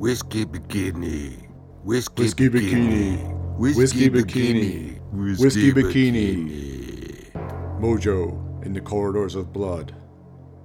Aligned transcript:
Whisky 0.00 0.46
bikini. 0.46 1.46
Whisky, 1.84 2.22
Whisky 2.22 2.48
bikini. 2.48 3.58
Whisky 3.58 4.08
bikini. 4.08 4.98
Whisky 5.12 5.72
bikini. 5.72 7.30
Mojo 7.78 8.64
in 8.64 8.72
the 8.72 8.80
Corridors 8.80 9.34
of 9.34 9.52
Blood. 9.52 9.94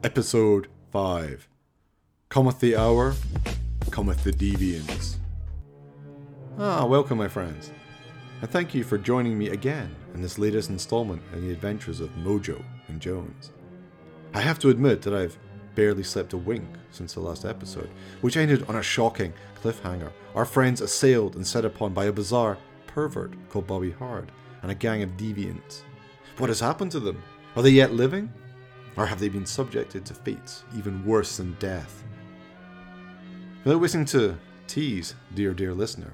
Episode 0.06 0.70
5. 0.94 1.50
Cometh 2.30 2.62
the 2.62 2.78
hour, 2.78 3.14
cometh 3.92 4.24
the 4.24 4.32
deviants. 4.32 5.18
Ah, 6.58 6.86
welcome, 6.86 7.18
my 7.18 7.28
friends. 7.28 7.72
And 8.42 8.50
thank 8.50 8.74
you 8.74 8.86
for 8.86 8.98
joining 8.98 9.38
me 9.38 9.50
again 9.50 9.94
in 10.14 10.22
this 10.22 10.40
latest 10.40 10.70
installment 10.70 11.22
in 11.34 11.46
the 11.46 11.52
adventures 11.52 12.00
of 12.00 12.10
Mojo 12.12 12.64
and 12.88 13.02
Jones. 13.02 13.52
I 14.34 14.40
have 14.40 14.60
to 14.60 14.70
admit 14.70 15.02
that 15.02 15.14
I've 15.14 15.38
barely 15.76 16.04
slept 16.04 16.34
a 16.34 16.38
wink 16.38 16.68
since 16.92 17.14
the 17.14 17.20
last 17.20 17.46
episode, 17.46 17.90
which 18.22 18.38
ended 18.38 18.66
on 18.68 18.78
a 18.78 18.84
shocking 18.84 19.34
cliffhanger. 19.62 20.12
Our 20.34 20.46
friends 20.46 20.82
assailed 20.82 21.36
and 21.36 21.46
set 21.46 21.66
upon 21.66 21.94
by 21.94 22.06
a 22.06 22.12
bizarre 22.12 22.58
pervert 22.88 23.34
called 23.50 23.68
Bobby 23.68 23.92
Hard 23.92 24.32
and 24.62 24.72
a 24.72 24.76
gang 24.76 25.04
of 25.04 25.12
deviants. 25.12 25.82
What 26.38 26.50
has 26.50 26.60
happened 26.60 26.92
to 26.92 27.00
them? 27.00 27.22
Are 27.56 27.62
they 27.62 27.70
yet 27.70 27.94
living? 27.94 28.32
Or 28.98 29.06
have 29.06 29.20
they 29.20 29.30
been 29.30 29.46
subjected 29.46 30.06
to 30.06 30.14
fates 30.14 30.64
even 30.76 31.06
worse 31.06 31.38
than 31.38 31.58
death? 31.60 32.04
Without 33.64 33.82
wishing 33.82 34.06
to 34.06 34.38
tease, 34.68 35.16
dear, 35.34 35.54
dear 35.54 35.74
listener, 35.74 36.14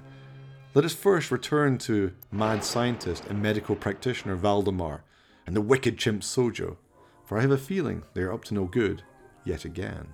let 0.74 0.86
us 0.86 0.94
first 0.94 1.32
return 1.32 1.78
to 1.80 2.14
mad 2.32 2.64
scientist 2.64 3.26
and 3.26 3.42
medical 3.42 3.76
practitioner 3.76 4.36
Valdemar 4.36 5.04
and 5.46 5.56
the 5.56 5.62
wicked 5.62 5.98
chimp 5.98 6.22
Sojo, 6.22 6.78
for 7.26 7.38
I 7.38 7.42
have 7.42 7.52
a 7.52 7.58
feeling 7.58 8.04
they 8.14 8.22
are 8.22 8.34
up 8.34 8.44
to 8.46 8.54
no 8.54 8.66
good 8.66 9.04
yet 9.46 9.66
again. 9.66 10.08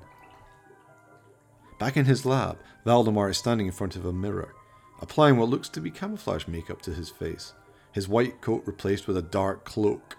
Back 1.80 1.96
in 1.96 2.06
his 2.06 2.26
lab, 2.26 2.58
Valdemar 2.86 3.30
is 3.30 3.38
standing 3.38 3.68
in 3.68 3.74
front 3.74 3.96
of 3.96 4.06
a 4.06 4.14
mirror, 4.14 4.56
applying 5.00 5.38
what 5.38 5.50
looks 5.50 5.70
to 5.70 5.82
be 5.82 5.92
camouflage 5.92 6.48
makeup 6.48 6.82
to 6.84 6.94
his 6.94 7.10
face, 7.10 7.54
his 7.92 8.08
white 8.08 8.42
coat 8.42 8.64
replaced 8.66 9.08
with 9.08 9.18
a 9.18 9.22
dark 9.22 9.64
cloak. 9.64 10.18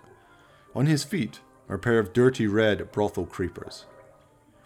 On 0.75 0.87
his 0.87 1.03
feet 1.03 1.41
are 1.69 1.77
a 1.77 1.79
pair 1.79 1.99
of 1.99 2.13
dirty 2.13 2.47
red 2.47 2.93
brothel 2.93 3.27
creepers. 3.27 3.87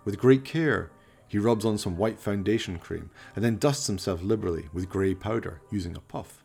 With 0.04 0.18
great 0.18 0.44
care, 0.44 0.90
he 1.28 1.38
rubs 1.38 1.64
on 1.64 1.78
some 1.78 1.96
white 1.96 2.20
foundation 2.20 2.78
cream 2.78 3.10
and 3.34 3.42
then 3.42 3.56
dusts 3.56 3.86
himself 3.86 4.22
liberally 4.22 4.68
with 4.72 4.90
grey 4.90 5.14
powder 5.14 5.62
using 5.70 5.96
a 5.96 6.00
puff. 6.00 6.44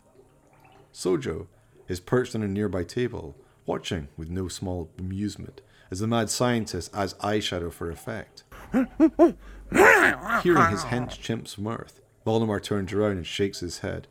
Sojo 0.94 1.48
is 1.90 2.00
perched 2.00 2.36
on 2.36 2.44
a 2.44 2.48
nearby 2.48 2.84
table, 2.84 3.36
watching 3.66 4.08
with 4.16 4.30
no 4.30 4.48
small 4.48 4.90
amusement 4.98 5.62
as 5.92 6.00
the 6.00 6.08
mad 6.08 6.30
scientist 6.30 6.92
adds 6.94 7.14
eyeshadow 7.16 7.72
for 7.72 7.90
effect. 7.90 8.44
Hearing 8.72 10.72
his 10.72 10.86
hench 10.86 11.20
chimp's 11.20 11.58
mirth, 11.58 12.02
Valdemar 12.26 12.60
turns 12.60 12.94
around 12.94 13.18
and 13.18 13.28
shakes 13.28 13.60
his 13.60 13.80
head. 13.80 14.08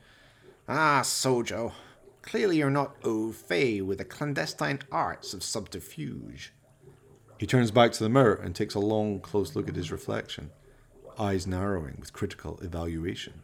Ah, 0.68 1.00
Sojo. 1.02 1.72
Clearly 2.22 2.58
you're 2.58 2.70
not 2.70 2.96
au 3.04 3.30
fait 3.30 3.82
with 3.82 3.98
the 3.98 4.04
clandestine 4.04 4.80
arts 4.90 5.32
of 5.32 5.44
subterfuge. 5.44 6.52
He 7.38 7.46
turns 7.46 7.70
back 7.70 7.92
to 7.92 8.02
the 8.02 8.08
mirror 8.08 8.34
and 8.34 8.54
takes 8.54 8.74
a 8.74 8.80
long, 8.80 9.20
close 9.20 9.54
look 9.54 9.68
at 9.68 9.76
his 9.76 9.92
reflection, 9.92 10.50
eyes 11.18 11.46
narrowing 11.46 11.96
with 12.00 12.12
critical 12.12 12.58
evaluation. 12.62 13.42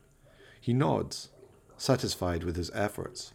He 0.61 0.73
nods, 0.73 1.29
satisfied 1.77 2.43
with 2.43 2.57
his 2.57 2.71
efforts. 2.73 3.35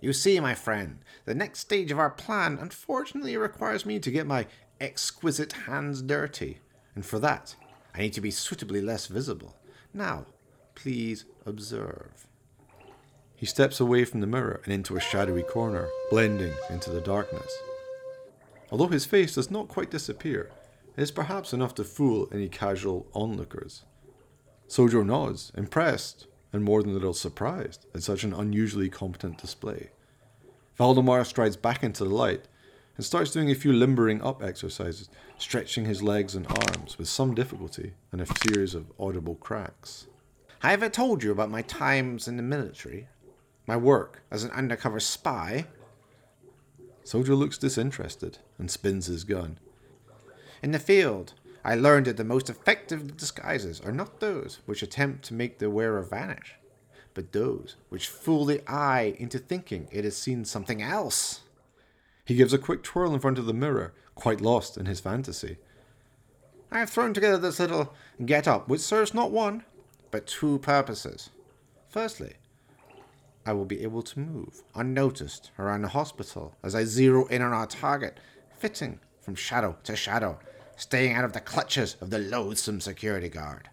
You 0.00 0.12
see, 0.12 0.38
my 0.40 0.54
friend, 0.54 0.98
the 1.24 1.34
next 1.34 1.60
stage 1.60 1.90
of 1.90 1.98
our 1.98 2.10
plan 2.10 2.58
unfortunately 2.60 3.36
requires 3.36 3.86
me 3.86 3.98
to 3.98 4.10
get 4.10 4.26
my 4.26 4.46
exquisite 4.80 5.52
hands 5.52 6.02
dirty, 6.02 6.58
and 6.94 7.04
for 7.04 7.18
that, 7.18 7.56
I 7.94 8.00
need 8.00 8.12
to 8.12 8.20
be 8.20 8.30
suitably 8.30 8.82
less 8.82 9.06
visible. 9.06 9.56
Now, 9.94 10.26
please 10.74 11.24
observe. 11.46 12.26
He 13.34 13.46
steps 13.46 13.80
away 13.80 14.04
from 14.04 14.20
the 14.20 14.26
mirror 14.26 14.60
and 14.64 14.72
into 14.72 14.96
a 14.96 15.00
shadowy 15.00 15.42
corner, 15.42 15.88
blending 16.10 16.54
into 16.70 16.90
the 16.90 17.00
darkness. 17.00 17.56
Although 18.70 18.88
his 18.88 19.06
face 19.06 19.34
does 19.34 19.50
not 19.50 19.68
quite 19.68 19.90
disappear, 19.90 20.50
it 20.96 21.02
is 21.02 21.10
perhaps 21.10 21.52
enough 21.52 21.74
to 21.76 21.84
fool 21.84 22.28
any 22.32 22.48
casual 22.48 23.06
onlookers. 23.14 23.84
Sojo 24.68 25.04
nods, 25.04 25.52
impressed 25.56 26.26
and 26.56 26.64
more 26.64 26.82
than 26.82 26.90
a 26.90 26.94
little 26.94 27.14
surprised 27.14 27.86
at 27.94 28.02
such 28.02 28.24
an 28.24 28.32
unusually 28.32 28.88
competent 28.88 29.38
display. 29.38 29.90
Valdemar 30.76 31.24
strides 31.24 31.56
back 31.56 31.84
into 31.84 32.02
the 32.02 32.10
light 32.10 32.48
and 32.96 33.04
starts 33.04 33.30
doing 33.30 33.50
a 33.50 33.54
few 33.54 33.72
limbering 33.72 34.22
up 34.22 34.42
exercises, 34.42 35.10
stretching 35.36 35.84
his 35.84 36.02
legs 36.02 36.34
and 36.34 36.46
arms 36.46 36.96
with 36.96 37.08
some 37.08 37.34
difficulty 37.34 37.92
and 38.10 38.22
a 38.22 38.38
series 38.48 38.74
of 38.74 38.90
audible 38.98 39.34
cracks. 39.34 40.06
I 40.62 40.70
have 40.70 40.82
I 40.82 40.88
told 40.88 41.22
you 41.22 41.30
about 41.30 41.50
my 41.50 41.60
times 41.62 42.26
in 42.26 42.38
the 42.38 42.42
military, 42.42 43.08
my 43.66 43.76
work 43.76 44.22
as 44.30 44.42
an 44.42 44.50
undercover 44.52 44.98
spy. 44.98 45.66
Sojo 47.04 47.36
looks 47.36 47.58
disinterested 47.58 48.38
and 48.58 48.70
spins 48.70 49.06
his 49.06 49.24
gun. 49.24 49.58
In 50.62 50.70
the 50.72 50.78
field, 50.78 51.34
I 51.66 51.74
learned 51.74 52.06
that 52.06 52.16
the 52.16 52.22
most 52.22 52.48
effective 52.48 53.16
disguises 53.16 53.80
are 53.80 53.90
not 53.90 54.20
those 54.20 54.60
which 54.66 54.84
attempt 54.84 55.24
to 55.24 55.34
make 55.34 55.58
the 55.58 55.68
wearer 55.68 56.00
vanish, 56.00 56.54
but 57.12 57.32
those 57.32 57.74
which 57.88 58.06
fool 58.06 58.44
the 58.44 58.62
eye 58.70 59.16
into 59.18 59.40
thinking 59.40 59.88
it 59.90 60.04
has 60.04 60.16
seen 60.16 60.44
something 60.44 60.80
else. 60.80 61.40
He 62.24 62.36
gives 62.36 62.52
a 62.52 62.58
quick 62.58 62.84
twirl 62.84 63.12
in 63.12 63.18
front 63.18 63.36
of 63.36 63.46
the 63.46 63.52
mirror, 63.52 63.94
quite 64.14 64.40
lost 64.40 64.76
in 64.76 64.86
his 64.86 65.00
fantasy. 65.00 65.56
I 66.70 66.78
have 66.78 66.90
thrown 66.90 67.12
together 67.12 67.36
this 67.36 67.58
little 67.58 67.92
get 68.24 68.46
up, 68.46 68.68
which 68.68 68.80
serves 68.80 69.12
not 69.12 69.32
one, 69.32 69.64
but 70.12 70.28
two 70.28 70.60
purposes. 70.60 71.30
Firstly, 71.88 72.34
I 73.44 73.54
will 73.54 73.64
be 73.64 73.82
able 73.82 74.02
to 74.02 74.20
move 74.20 74.62
unnoticed 74.76 75.50
around 75.58 75.82
the 75.82 75.88
hospital 75.88 76.54
as 76.62 76.76
I 76.76 76.84
zero 76.84 77.26
in 77.26 77.42
on 77.42 77.52
our 77.52 77.66
target, 77.66 78.20
fitting 78.56 79.00
from 79.20 79.34
shadow 79.34 79.76
to 79.82 79.96
shadow, 79.96 80.38
staying 80.76 81.14
out 81.14 81.24
of 81.24 81.32
the 81.32 81.40
clutches 81.40 81.96
of 82.00 82.10
the 82.10 82.18
loathsome 82.18 82.80
security 82.80 83.28
guard. 83.28 83.70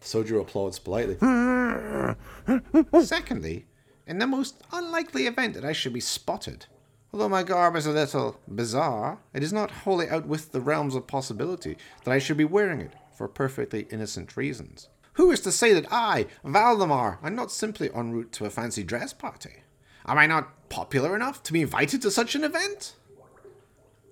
Sojo 0.00 0.40
applauds 0.40 0.78
politely. 0.78 1.16
Secondly, 3.04 3.66
in 4.06 4.18
the 4.18 4.26
most 4.26 4.62
unlikely 4.72 5.26
event 5.26 5.54
that 5.54 5.64
I 5.64 5.72
should 5.72 5.92
be 5.92 6.00
spotted, 6.00 6.66
although 7.12 7.28
my 7.28 7.42
garb 7.42 7.76
is 7.76 7.86
a 7.86 7.90
little 7.90 8.40
bizarre, 8.48 9.18
it 9.34 9.42
is 9.42 9.52
not 9.52 9.70
wholly 9.70 10.08
out 10.08 10.26
with 10.26 10.52
the 10.52 10.60
realms 10.60 10.94
of 10.94 11.06
possibility 11.06 11.76
that 12.04 12.12
I 12.12 12.18
should 12.18 12.36
be 12.36 12.44
wearing 12.44 12.80
it 12.80 12.94
for 13.12 13.28
perfectly 13.28 13.86
innocent 13.90 14.36
reasons. 14.36 14.88
Who 15.14 15.32
is 15.32 15.40
to 15.40 15.52
say 15.52 15.72
that 15.74 15.92
I, 15.92 16.26
Valdemar, 16.44 17.18
am 17.22 17.34
not 17.34 17.50
simply 17.50 17.90
en 17.92 18.12
route 18.12 18.30
to 18.32 18.44
a 18.44 18.50
fancy 18.50 18.84
dress 18.84 19.12
party? 19.12 19.64
Am 20.06 20.16
I 20.16 20.26
not 20.26 20.68
popular 20.68 21.16
enough 21.16 21.42
to 21.42 21.52
be 21.52 21.62
invited 21.62 22.00
to 22.02 22.10
such 22.10 22.34
an 22.34 22.44
event? 22.44 22.94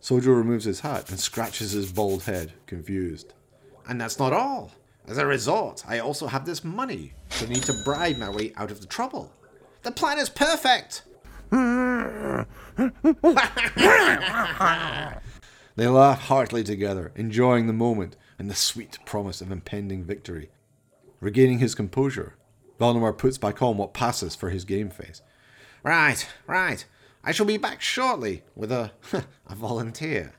Sojo 0.06 0.28
removes 0.28 0.64
his 0.64 0.78
hat 0.80 1.10
and 1.10 1.18
scratches 1.18 1.72
his 1.72 1.90
bald 1.90 2.22
head, 2.22 2.52
confused. 2.66 3.34
And 3.88 4.00
that's 4.00 4.20
not 4.20 4.32
all. 4.32 4.70
As 5.08 5.18
a 5.18 5.26
result, 5.26 5.84
I 5.88 5.98
also 5.98 6.28
have 6.28 6.46
this 6.46 6.62
money, 6.62 7.14
so 7.30 7.44
I 7.44 7.48
need 7.48 7.64
to 7.64 7.82
bribe 7.84 8.16
my 8.16 8.30
way 8.30 8.52
out 8.56 8.70
of 8.70 8.80
the 8.80 8.86
trouble. 8.86 9.32
The 9.82 9.90
plan 9.90 10.18
is 10.18 10.28
perfect! 10.30 11.02
They 15.76 15.88
laugh 15.88 16.20
heartily 16.22 16.64
together, 16.64 17.12
enjoying 17.16 17.66
the 17.66 17.72
moment 17.74 18.16
and 18.38 18.48
the 18.48 18.54
sweet 18.54 18.98
promise 19.04 19.40
of 19.40 19.50
impending 19.50 20.04
victory. 20.04 20.50
Regaining 21.20 21.58
his 21.58 21.74
composure, 21.74 22.36
Valdemar 22.78 23.12
puts 23.12 23.36
back 23.38 23.60
on 23.60 23.76
what 23.76 23.92
passes 23.92 24.34
for 24.34 24.50
his 24.50 24.64
game 24.64 24.88
face. 24.88 25.20
Right, 25.82 26.26
right. 26.46 26.86
I 27.26 27.32
shall 27.32 27.44
be 27.44 27.56
back 27.56 27.82
shortly 27.82 28.44
with 28.54 28.70
a, 28.70 28.92
a 29.48 29.54
volunteer. 29.56 30.32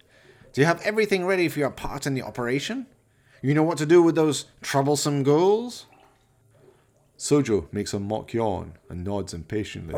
Do 0.53 0.61
you 0.61 0.65
have 0.65 0.81
everything 0.83 1.25
ready 1.25 1.49
for 1.49 1.59
your 1.59 1.69
part 1.69 2.07
in 2.07 2.13
the 2.13 2.21
operation? 2.21 2.87
You 3.41 3.53
know 3.53 3.61
what 3.61 3.77
to 3.79 3.85
do 3.85 4.01
with 4.01 4.15
those 4.15 4.45
troublesome 4.61 5.23
ghouls? 5.23 5.85
Sojo 7.17 7.71
makes 7.73 7.93
a 7.93 7.99
mock 7.99 8.31
yawn 8.33 8.73
and 8.89 9.03
nods 9.03 9.33
impatiently. 9.33 9.95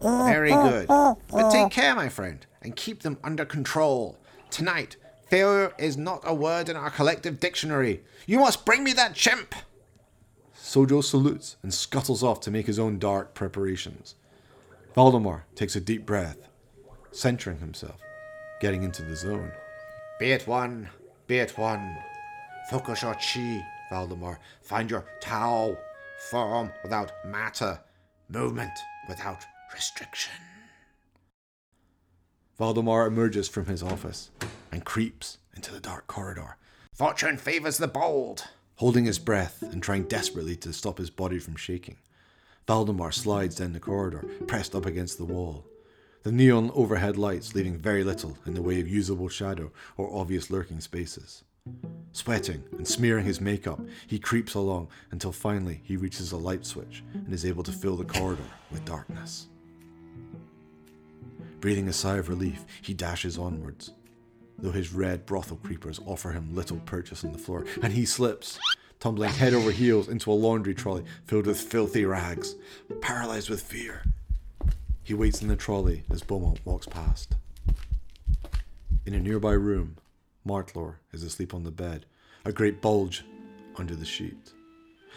Very 0.00 0.50
good. 0.50 0.86
But 0.88 1.50
take 1.50 1.70
care, 1.70 1.94
my 1.94 2.08
friend, 2.08 2.46
and 2.62 2.74
keep 2.74 3.02
them 3.02 3.18
under 3.22 3.44
control. 3.44 4.16
Tonight, 4.50 4.96
failure 5.28 5.74
is 5.78 5.98
not 5.98 6.22
a 6.24 6.32
word 6.32 6.70
in 6.70 6.76
our 6.76 6.90
collective 6.90 7.38
dictionary. 7.38 8.02
You 8.26 8.40
must 8.40 8.64
bring 8.64 8.82
me 8.82 8.94
that 8.94 9.14
chimp! 9.14 9.54
Sojo 10.58 11.04
salutes 11.04 11.56
and 11.62 11.74
scuttles 11.74 12.22
off 12.22 12.40
to 12.40 12.50
make 12.50 12.66
his 12.66 12.78
own 12.78 12.98
dark 12.98 13.34
preparations. 13.34 14.14
Valdemar 14.96 15.44
takes 15.54 15.76
a 15.76 15.80
deep 15.80 16.06
breath, 16.06 16.38
centering 17.12 17.58
himself, 17.58 18.00
getting 18.62 18.82
into 18.82 19.02
the 19.02 19.14
zone. 19.14 19.52
Be 20.18 20.32
it 20.32 20.46
one, 20.48 20.88
be 21.26 21.36
it 21.36 21.58
one. 21.58 21.98
Focus 22.70 23.02
your 23.02 23.14
chi, 23.14 23.62
Valdemar. 23.90 24.38
Find 24.62 24.90
your 24.90 25.04
Tao. 25.20 25.76
Form 26.30 26.72
without 26.82 27.12
matter. 27.26 27.78
Movement 28.30 28.72
without 29.06 29.44
restriction. 29.74 30.32
Valdemar 32.56 33.06
emerges 33.06 33.48
from 33.50 33.66
his 33.66 33.82
office 33.82 34.30
and 34.72 34.82
creeps 34.86 35.36
into 35.54 35.74
the 35.74 35.78
dark 35.78 36.06
corridor. 36.06 36.56
Fortune 36.94 37.36
favors 37.36 37.76
the 37.76 37.86
bold. 37.86 38.48
holding 38.76 39.04
his 39.04 39.18
breath 39.18 39.62
and 39.62 39.82
trying 39.82 40.04
desperately 40.04 40.56
to 40.56 40.72
stop 40.72 40.96
his 40.98 41.10
body 41.10 41.38
from 41.38 41.54
shaking. 41.56 41.96
Valdemar 42.66 43.12
slides 43.12 43.56
down 43.56 43.72
the 43.72 43.80
corridor, 43.80 44.24
pressed 44.46 44.74
up 44.74 44.86
against 44.86 45.18
the 45.18 45.24
wall. 45.24 45.64
The 46.24 46.32
neon 46.32 46.72
overhead 46.74 47.16
lights 47.16 47.54
leaving 47.54 47.78
very 47.78 48.02
little 48.02 48.36
in 48.44 48.54
the 48.54 48.62
way 48.62 48.80
of 48.80 48.88
usable 48.88 49.28
shadow 49.28 49.70
or 49.96 50.12
obvious 50.12 50.50
lurking 50.50 50.80
spaces. 50.80 51.44
Sweating 52.10 52.64
and 52.72 52.86
smearing 52.86 53.24
his 53.24 53.40
makeup, 53.40 53.80
he 54.08 54.18
creeps 54.18 54.54
along 54.54 54.88
until 55.12 55.30
finally 55.30 55.80
he 55.84 55.96
reaches 55.96 56.32
a 56.32 56.36
light 56.36 56.66
switch 56.66 57.04
and 57.14 57.32
is 57.32 57.44
able 57.44 57.62
to 57.62 57.72
fill 57.72 57.96
the 57.96 58.04
corridor 58.04 58.42
with 58.72 58.84
darkness. 58.84 59.46
Breathing 61.60 61.88
a 61.88 61.92
sigh 61.92 62.16
of 62.16 62.28
relief, 62.28 62.64
he 62.82 62.94
dashes 62.94 63.38
onwards, 63.38 63.92
though 64.58 64.72
his 64.72 64.92
red 64.92 65.24
brothel 65.24 65.58
creepers 65.58 66.00
offer 66.04 66.32
him 66.32 66.54
little 66.54 66.78
purchase 66.80 67.24
on 67.24 67.32
the 67.32 67.38
floor, 67.38 67.64
and 67.82 67.92
he 67.92 68.04
slips, 68.04 68.58
tumbling 69.00 69.30
head 69.30 69.54
over 69.54 69.70
heels 69.70 70.08
into 70.08 70.30
a 70.30 70.34
laundry 70.34 70.74
trolley 70.74 71.04
filled 71.24 71.46
with 71.46 71.60
filthy 71.60 72.04
rags. 72.04 72.54
Paralyzed 73.00 73.50
with 73.50 73.62
fear, 73.62 74.02
he 75.02 75.14
waits 75.14 75.42
in 75.42 75.48
the 75.48 75.56
trolley 75.56 76.02
as 76.10 76.22
Beaumont 76.22 76.60
walks 76.64 76.86
past. 76.86 77.36
In 79.04 79.14
a 79.14 79.20
nearby 79.20 79.52
room, 79.52 79.96
Martlor 80.46 80.96
is 81.12 81.22
asleep 81.22 81.54
on 81.54 81.62
the 81.62 81.70
bed, 81.70 82.06
a 82.44 82.52
great 82.52 82.80
bulge 82.80 83.24
under 83.76 83.94
the 83.94 84.04
sheet. 84.04 84.52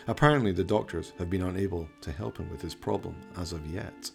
Apparently, 0.07 0.51
the 0.51 0.63
doctors 0.63 1.13
have 1.17 1.29
been 1.29 1.41
unable 1.41 1.87
to 2.01 2.11
help 2.11 2.37
him 2.37 2.49
with 2.49 2.61
his 2.61 2.75
problem 2.75 3.15
as 3.37 3.51
of 3.51 3.65
yet. 3.67 4.11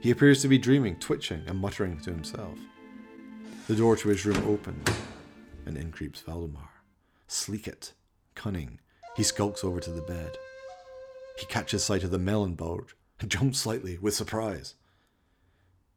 He 0.00 0.10
appears 0.10 0.42
to 0.42 0.48
be 0.48 0.58
dreaming, 0.58 0.96
twitching, 0.96 1.42
and 1.46 1.58
muttering 1.58 2.00
to 2.00 2.10
himself. 2.10 2.58
The 3.66 3.76
door 3.76 3.96
to 3.96 4.08
his 4.08 4.24
room 4.24 4.42
opens, 4.46 4.88
and 5.66 5.76
in 5.76 5.90
creeps 5.90 6.20
Valdemar. 6.20 6.70
Sleek 7.26 7.68
cunning, 8.38 8.78
he 9.16 9.24
skulks 9.24 9.64
over 9.64 9.80
to 9.80 9.90
the 9.90 10.00
bed. 10.00 10.38
He 11.36 11.46
catches 11.46 11.82
sight 11.82 12.04
of 12.04 12.12
the 12.12 12.18
melon 12.20 12.54
bulge 12.54 12.94
and 13.18 13.28
jumps 13.36 13.58
slightly 13.58 13.98
with 13.98 14.14
surprise. 14.14 14.76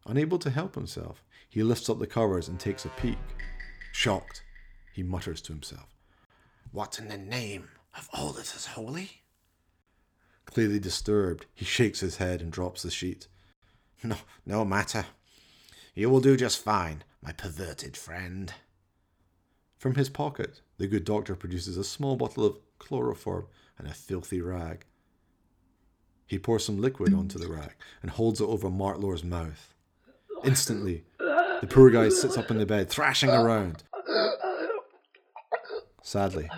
Unable 0.08 0.40
to 0.40 0.50
help 0.50 0.74
himself, 0.74 1.24
he 1.48 1.62
lifts 1.62 1.88
up 1.88 2.00
the 2.00 2.08
covers 2.08 2.48
and 2.48 2.60
takes 2.60 2.84
a 2.84 2.90
peek. 2.90 3.20
Shocked, 3.92 4.44
he 4.92 5.04
mutters 5.04 5.40
to 5.42 5.54
himself, 5.54 5.96
What 6.72 6.98
in 6.98 7.10
the 7.10 7.18
name 7.18 7.70
of 7.96 8.10
all 8.12 8.32
that 8.34 8.56
is 8.56 8.66
holy? 8.66 9.22
Clearly 10.46 10.80
disturbed, 10.80 11.46
he 11.54 11.64
shakes 11.64 12.00
his 12.00 12.18
head 12.18 12.42
and 12.42 12.52
drops 12.52 12.82
the 12.82 12.92
sheet. 12.92 13.28
No, 14.04 14.18
no 14.48 14.66
matter. 14.66 15.06
You 15.94 16.10
will 16.10 16.22
do 16.22 16.36
just 16.36 16.58
fine, 16.58 17.04
my 17.22 17.34
perverted 17.34 17.96
friend. 17.96 18.52
From 19.78 19.94
his 19.94 20.10
pocket, 20.10 20.62
the 20.82 20.88
good 20.88 21.06
doctor 21.06 21.36
produces 21.36 21.78
a 21.78 21.84
small 21.84 22.16
bottle 22.16 22.44
of 22.44 22.58
chloroform 22.80 23.46
and 23.78 23.88
a 23.88 23.94
filthy 23.94 24.42
rag. 24.42 24.84
He 26.26 26.40
pours 26.40 26.66
some 26.66 26.82
liquid 26.82 27.14
onto 27.14 27.38
the 27.38 27.48
rag 27.48 27.76
and 28.02 28.10
holds 28.10 28.42
it 28.42 28.46
over 28.46 28.68
Martlor's 28.68 29.24
mouth. 29.24 29.76
Instantly, 30.44 31.04
the 31.20 31.68
poor 31.70 31.92
guy 31.92 32.10
sits 32.10 32.36
up 32.36 32.50
in 32.50 32.58
the 32.58 32.66
bed, 32.66 32.90
thrashing 32.90 33.30
around. 33.30 33.84
Sadly, 36.02 36.50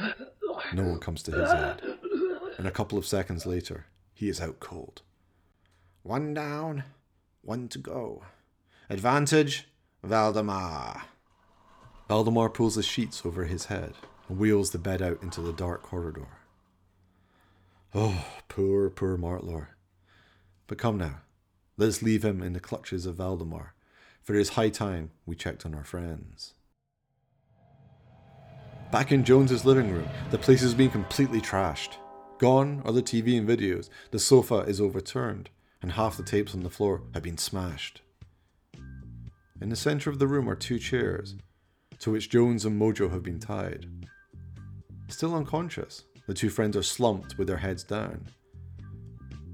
no 0.74 0.84
one 0.84 1.00
comes 1.00 1.22
to 1.24 1.32
his 1.32 1.52
aid, 1.52 1.82
and 2.58 2.66
a 2.66 2.72
couple 2.72 2.98
of 2.98 3.06
seconds 3.06 3.46
later, 3.46 3.88
he 4.14 4.30
is 4.30 4.40
out 4.40 4.62
cold. 4.62 5.02
One 6.02 6.34
down, 6.34 6.86
one 7.42 7.68
to 7.68 7.78
go. 7.78 8.24
Advantage, 8.90 9.68
Valdemar. 10.02 11.02
Valdemar 12.08 12.50
pulls 12.50 12.76
the 12.76 12.84
sheets 12.84 13.26
over 13.26 13.44
his 13.44 13.66
head 13.66 13.96
and 14.28 14.38
wheels 14.38 14.72
the 14.72 14.78
bed 14.78 15.02
out 15.02 15.22
into 15.22 15.42
the 15.42 15.54
dark 15.54 15.82
corridor. 15.82 16.28
Oh, 17.94 18.26
poor, 18.48 18.90
poor 18.90 19.18
Martlor. 19.18 19.68
But 20.68 20.78
come 20.78 20.98
now, 20.98 21.22
let 21.78 21.90
us 21.90 22.02
leave 22.02 22.24
him 22.24 22.42
in 22.42 22.54
the 22.54 22.60
clutches 22.60 23.06
of 23.06 23.16
Valdemar, 23.16 23.74
for 24.22 24.36
it 24.36 24.42
is 24.42 24.50
high 24.50 24.70
time 24.70 25.12
we 25.26 25.36
checked 25.36 25.66
on 25.66 25.76
our 25.76 25.84
friends. 25.84 26.54
Back 28.92 29.12
in 29.12 29.24
Jones's 29.24 29.66
living 29.66 29.92
room, 29.92 30.08
the 30.32 30.38
place 30.38 30.62
has 30.62 30.74
been 30.74 30.92
completely 30.92 31.42
trashed. 31.42 31.96
Gone 32.38 32.82
are 32.86 32.92
the 32.92 33.02
TV 33.02 33.38
and 33.38 33.48
videos, 33.48 33.90
the 34.12 34.20
sofa 34.20 34.60
is 34.60 34.80
overturned, 34.80 35.50
and 35.82 35.94
half 35.94 36.18
the 36.18 36.24
tapes 36.24 36.54
on 36.54 36.62
the 36.62 36.70
floor 36.70 37.02
have 37.14 37.24
been 37.24 37.38
smashed. 37.38 38.02
In 39.60 39.70
the 39.70 39.76
centre 39.76 40.10
of 40.10 40.20
the 40.20 40.28
room 40.28 40.50
are 40.50 40.56
two 40.56 40.78
chairs, 40.78 41.36
to 42.00 42.12
which 42.12 42.30
Jones 42.30 42.66
and 42.66 42.80
Mojo 42.80 43.12
have 43.12 43.24
been 43.24 43.40
tied. 43.40 43.88
Still 45.14 45.36
unconscious, 45.36 46.06
the 46.26 46.34
two 46.34 46.50
friends 46.50 46.76
are 46.76 46.82
slumped 46.82 47.38
with 47.38 47.48
their 47.48 47.58
heads 47.58 47.84
down. 47.84 48.26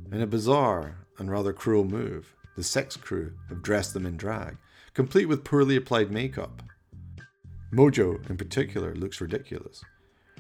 In 0.10 0.22
a 0.22 0.26
bizarre 0.26 1.06
and 1.18 1.30
rather 1.30 1.52
cruel 1.52 1.84
move, 1.84 2.34
the 2.56 2.64
sex 2.64 2.96
crew 2.96 3.34
have 3.50 3.62
dressed 3.62 3.94
them 3.94 4.06
in 4.06 4.16
drag, 4.16 4.56
complete 4.94 5.26
with 5.26 5.44
poorly 5.44 5.76
applied 5.76 6.12
makeup. 6.12 6.64
Mojo, 7.74 8.28
in 8.30 8.38
particular, 8.38 8.96
looks 8.96 9.20
ridiculous, 9.20 9.84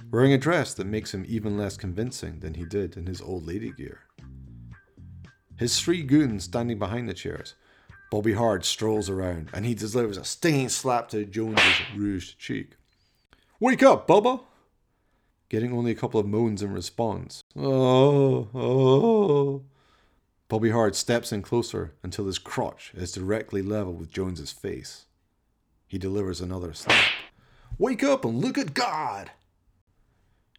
wearing 0.09 0.31
a 0.31 0.37
dress 0.37 0.73
that 0.75 0.87
makes 0.87 1.13
him 1.13 1.25
even 1.27 1.57
less 1.57 1.75
convincing 1.75 2.39
than 2.39 2.53
he 2.53 2.63
did 2.63 2.95
in 2.95 3.05
his 3.05 3.19
old 3.19 3.45
lady 3.45 3.73
gear. 3.73 3.99
His 5.57 5.77
three 5.81 6.01
goons 6.01 6.45
standing 6.45 6.79
behind 6.79 7.09
the 7.09 7.13
chairs 7.13 7.55
Bobby 8.09 8.35
Hard 8.35 8.63
strolls 8.63 9.09
around 9.09 9.49
and 9.53 9.65
he 9.65 9.75
delivers 9.75 10.15
a 10.15 10.23
stinging 10.23 10.69
slap 10.69 11.09
to 11.09 11.25
Jones's 11.25 11.81
rouged 11.93 12.39
cheek. 12.39 12.77
Wake 13.59 13.83
up, 13.83 14.07
Bubba! 14.07 14.45
Getting 15.49 15.73
only 15.73 15.91
a 15.91 15.95
couple 15.95 16.19
of 16.19 16.27
moans 16.27 16.61
in 16.61 16.71
response. 16.71 17.43
Oh, 17.57 18.47
oh. 18.53 19.63
Bobby 20.47 20.69
Hard 20.69 20.95
steps 20.95 21.31
in 21.31 21.41
closer 21.41 21.95
until 22.03 22.27
his 22.27 22.37
crotch 22.37 22.91
is 22.95 23.11
directly 23.11 23.63
level 23.63 23.93
with 23.93 24.11
Jones's 24.11 24.51
face. 24.51 25.05
He 25.87 25.97
delivers 25.97 26.39
another 26.39 26.73
slap. 26.73 27.03
Wake 27.79 28.03
up 28.03 28.25
and 28.25 28.39
look 28.39 28.59
at 28.59 28.75
God! 28.75 29.31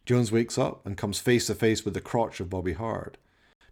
Jones 0.05 0.31
wakes 0.31 0.57
up 0.57 0.85
and 0.85 0.97
comes 0.97 1.19
face 1.19 1.47
to 1.47 1.55
face 1.55 1.85
with 1.85 1.93
the 1.93 2.01
crotch 2.01 2.41
of 2.41 2.49
Bobby 2.49 2.73
Hard. 2.73 3.17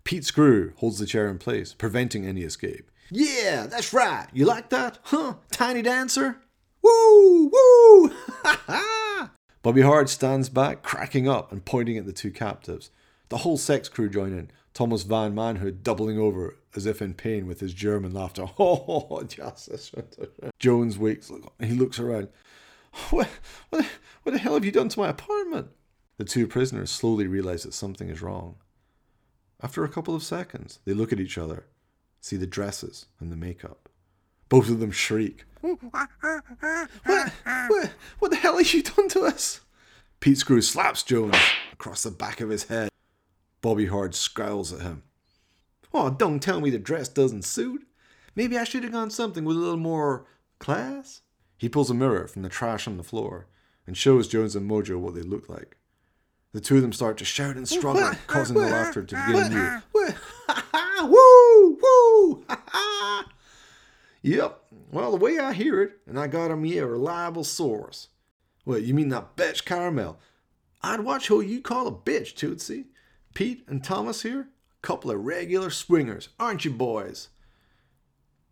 Pete 0.06 0.24
Screw 0.24 0.72
holds 0.78 1.00
the 1.00 1.06
chair 1.06 1.28
in 1.28 1.38
place, 1.38 1.74
preventing 1.74 2.26
any 2.26 2.44
escape. 2.44 2.90
Yeah, 3.12 3.66
that's 3.68 3.92
right. 3.92 4.28
You 4.32 4.46
like 4.46 4.70
that? 4.70 5.00
Huh? 5.04 5.36
Tiny 5.52 5.82
dancer? 5.82 6.38
Woo! 6.82 7.52
Woo! 7.52 8.14
Ha 8.44 8.62
ha! 8.68 9.09
Bobby 9.62 9.82
Hard 9.82 10.10
stands 10.10 10.50
back, 10.50 10.84
cracking 10.84 11.28
up 11.28 11.52
and 11.52 11.66
pointing 11.66 11.98
at 11.98 12.06
the 12.06 12.14
two 12.14 12.32
captives. 12.32 12.92
The 13.30 13.38
whole 13.38 13.58
sex 13.58 13.90
crew 13.90 14.10
join 14.10 14.34
in, 14.34 14.52
Thomas 14.74 15.04
Von 15.04 15.36
Manhood 15.36 15.84
doubling 15.84 16.18
over 16.18 16.56
as 16.76 16.86
if 16.86 17.02
in 17.02 17.14
pain 17.14 17.46
with 17.46 17.60
his 17.60 17.74
German 17.74 18.14
laughter. 18.14 18.48
Oh, 18.60 19.24
justice. 19.24 19.92
Jones 20.60 20.98
wakes, 20.98 21.32
he 21.60 21.74
looks 21.74 22.00
around. 22.00 22.30
What, 23.10 23.30
what, 23.70 23.86
what 24.24 24.32
the 24.32 24.40
hell 24.40 24.56
have 24.56 24.66
you 24.66 24.72
done 24.72 24.90
to 24.90 25.00
my 25.00 25.10
apartment? 25.10 25.68
The 26.18 26.26
two 26.26 26.48
prisoners 26.48 26.90
slowly 26.90 27.28
realize 27.28 27.64
that 27.64 27.74
something 27.74 28.10
is 28.10 28.22
wrong. 28.22 28.56
After 29.62 29.84
a 29.84 29.90
couple 29.90 30.16
of 30.16 30.24
seconds, 30.24 30.80
they 30.86 30.94
look 30.94 31.12
at 31.12 31.20
each 31.20 31.38
other 31.38 31.66
see 32.22 32.38
the 32.38 32.48
dresses 32.48 33.06
and 33.20 33.32
the 33.32 33.38
makeup. 33.38 33.89
Both 34.50 34.70
of 34.70 34.80
them 34.80 34.92
shriek. 34.92 35.46
what, 35.62 35.78
what, 35.82 36.10
what 38.20 38.32
the 38.32 38.38
hell 38.38 38.58
have 38.58 38.74
you 38.74 38.84
done 38.84 39.08
to 39.10 39.22
us? 39.22 39.62
Pete 40.20 40.38
Screw 40.38 40.62
slaps 40.62 41.04
Jones 41.04 41.36
across 41.72 42.04
the 42.04 42.12
back 42.12 42.42
of 42.42 42.50
his 42.50 42.66
head. 42.66 42.90
Bobby 43.62 43.86
Hard 43.86 44.16
scowls 44.16 44.74
at 44.74 44.82
him. 44.82 45.04
Oh, 45.94 46.10
don't 46.10 46.42
tell 46.42 46.62
me 46.62 46.70
the 46.70 46.80
dress 46.80 47.08
doesn't 47.08 47.46
suit. 47.46 47.86
Maybe 48.36 48.58
I 48.58 48.64
should 48.64 48.84
have 48.84 48.92
gone 48.92 49.10
something 49.10 49.46
with 49.46 49.58
a 49.58 49.60
little 49.60 49.78
more 49.78 50.26
class. 50.60 51.22
He 51.58 51.70
pulls 51.70 51.90
a 51.90 51.94
mirror 51.94 52.28
from 52.28 52.42
the 52.42 52.50
trash 52.50 52.88
on 52.88 52.98
the 52.98 53.04
floor 53.04 53.48
and 53.86 53.98
shows 53.98 54.28
Jones 54.28 54.56
and 54.56 54.70
Mojo 54.70 54.98
what 54.98 55.16
they 55.16 55.22
look 55.22 55.50
like. 55.50 55.78
The 56.54 56.62
two 56.62 56.78
of 56.78 56.82
them 56.82 56.94
start 56.94 57.18
to 57.18 57.26
shout 57.26 57.58
and 57.58 57.68
struggle, 57.68 58.12
causing 58.28 58.56
the 58.56 58.68
laughter 58.68 59.04
to 59.04 59.16
begin 59.16 59.52
anew. 59.52 59.82
Woo! 61.04 61.78
Woo! 61.82 62.46
Yep. 64.22 64.62
Well, 64.92 65.12
the 65.12 65.18
way 65.18 65.40
I 65.40 65.54
hear 65.54 65.82
it, 65.82 65.94
and 66.08 66.20
I 66.20 66.28
got 66.28 66.56
me 66.58 66.78
a 66.78 66.86
reliable 66.86 67.44
source. 67.44 68.10
Well, 68.66 68.80
you 68.80 68.94
mean 68.94 69.10
that 69.10 69.36
bitch 69.36 69.66
Caramel? 69.66 70.20
I'd 70.82 71.02
watch 71.02 71.28
who 71.28 71.42
you 71.42 71.62
call 71.62 71.88
a 71.88 71.92
bitch, 71.92 72.36
Tootsie. 72.36 72.86
Pete 73.34 73.64
and 73.68 73.84
Thomas 73.84 74.24
here, 74.24 74.42
a 74.42 74.82
couple 74.82 75.12
of 75.12 75.24
regular 75.24 75.70
swingers, 75.70 76.30
aren't 76.40 76.66
you, 76.66 76.72
boys? 76.72 77.30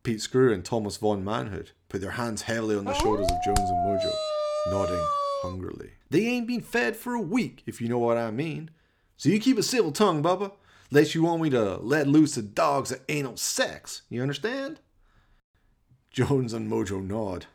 Pete 0.03 0.21
Screw 0.21 0.53
and 0.53 0.63
Thomas 0.63 0.97
Von 0.97 1.24
Manhood 1.24 1.71
put 1.89 2.01
their 2.01 2.12
hands 2.12 2.43
heavily 2.43 2.75
on 2.77 2.86
the 2.86 2.93
shoulders 2.93 3.27
of 3.29 3.43
Jones 3.43 3.59
and 3.59 3.86
Mojo, 3.86 4.13
nodding 4.69 5.05
hungrily. 5.41 5.91
They 6.09 6.25
ain't 6.27 6.47
been 6.47 6.62
fed 6.62 6.95
for 6.95 7.13
a 7.13 7.21
week, 7.21 7.63
if 7.65 7.81
you 7.81 7.89
know 7.89 8.00
what 8.00 8.17
I 8.17 8.31
mean. 8.31 8.69
So 9.17 9.29
you 9.29 9.39
keep 9.39 9.57
a 9.57 9.63
civil 9.63 9.91
tongue, 9.91 10.24
Bubba, 10.24 10.53
lest 10.91 11.15
you 11.15 11.24
want 11.24 11.41
me 11.41 11.50
to 11.50 11.77
let 11.77 12.07
loose 12.07 12.36
the 12.36 12.41
dogs 12.41 12.91
of 12.91 13.01
anal 13.09 13.36
sex. 13.36 14.03
You 14.09 14.21
understand? 14.21 14.79
Jones 16.17 16.51
and 16.51 16.67
Mojo 16.67 17.05
nod. 17.05 17.45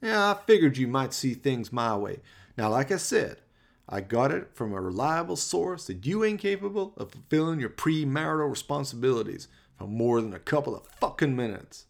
Yeah, 0.00 0.30
I 0.30 0.46
figured 0.46 0.78
you 0.78 0.86
might 0.88 1.12
see 1.12 1.34
things 1.34 1.70
my 1.70 1.94
way. 1.94 2.20
Now, 2.56 2.70
like 2.70 2.90
I 2.90 2.96
said, 2.96 3.42
I 3.86 4.00
got 4.00 4.32
it 4.32 4.48
from 4.54 4.72
a 4.72 4.80
reliable 4.80 5.36
source 5.36 5.88
that 5.88 6.06
you 6.06 6.24
ain't 6.24 6.40
capable 6.40 6.94
of 6.96 7.12
fulfilling 7.12 7.60
your 7.60 7.68
premarital 7.68 8.48
responsibilities 8.48 9.46
for 9.76 9.86
more 9.86 10.22
than 10.22 10.32
a 10.32 10.38
couple 10.38 10.74
of 10.74 10.86
fucking 10.86 11.36
minutes. 11.36 11.84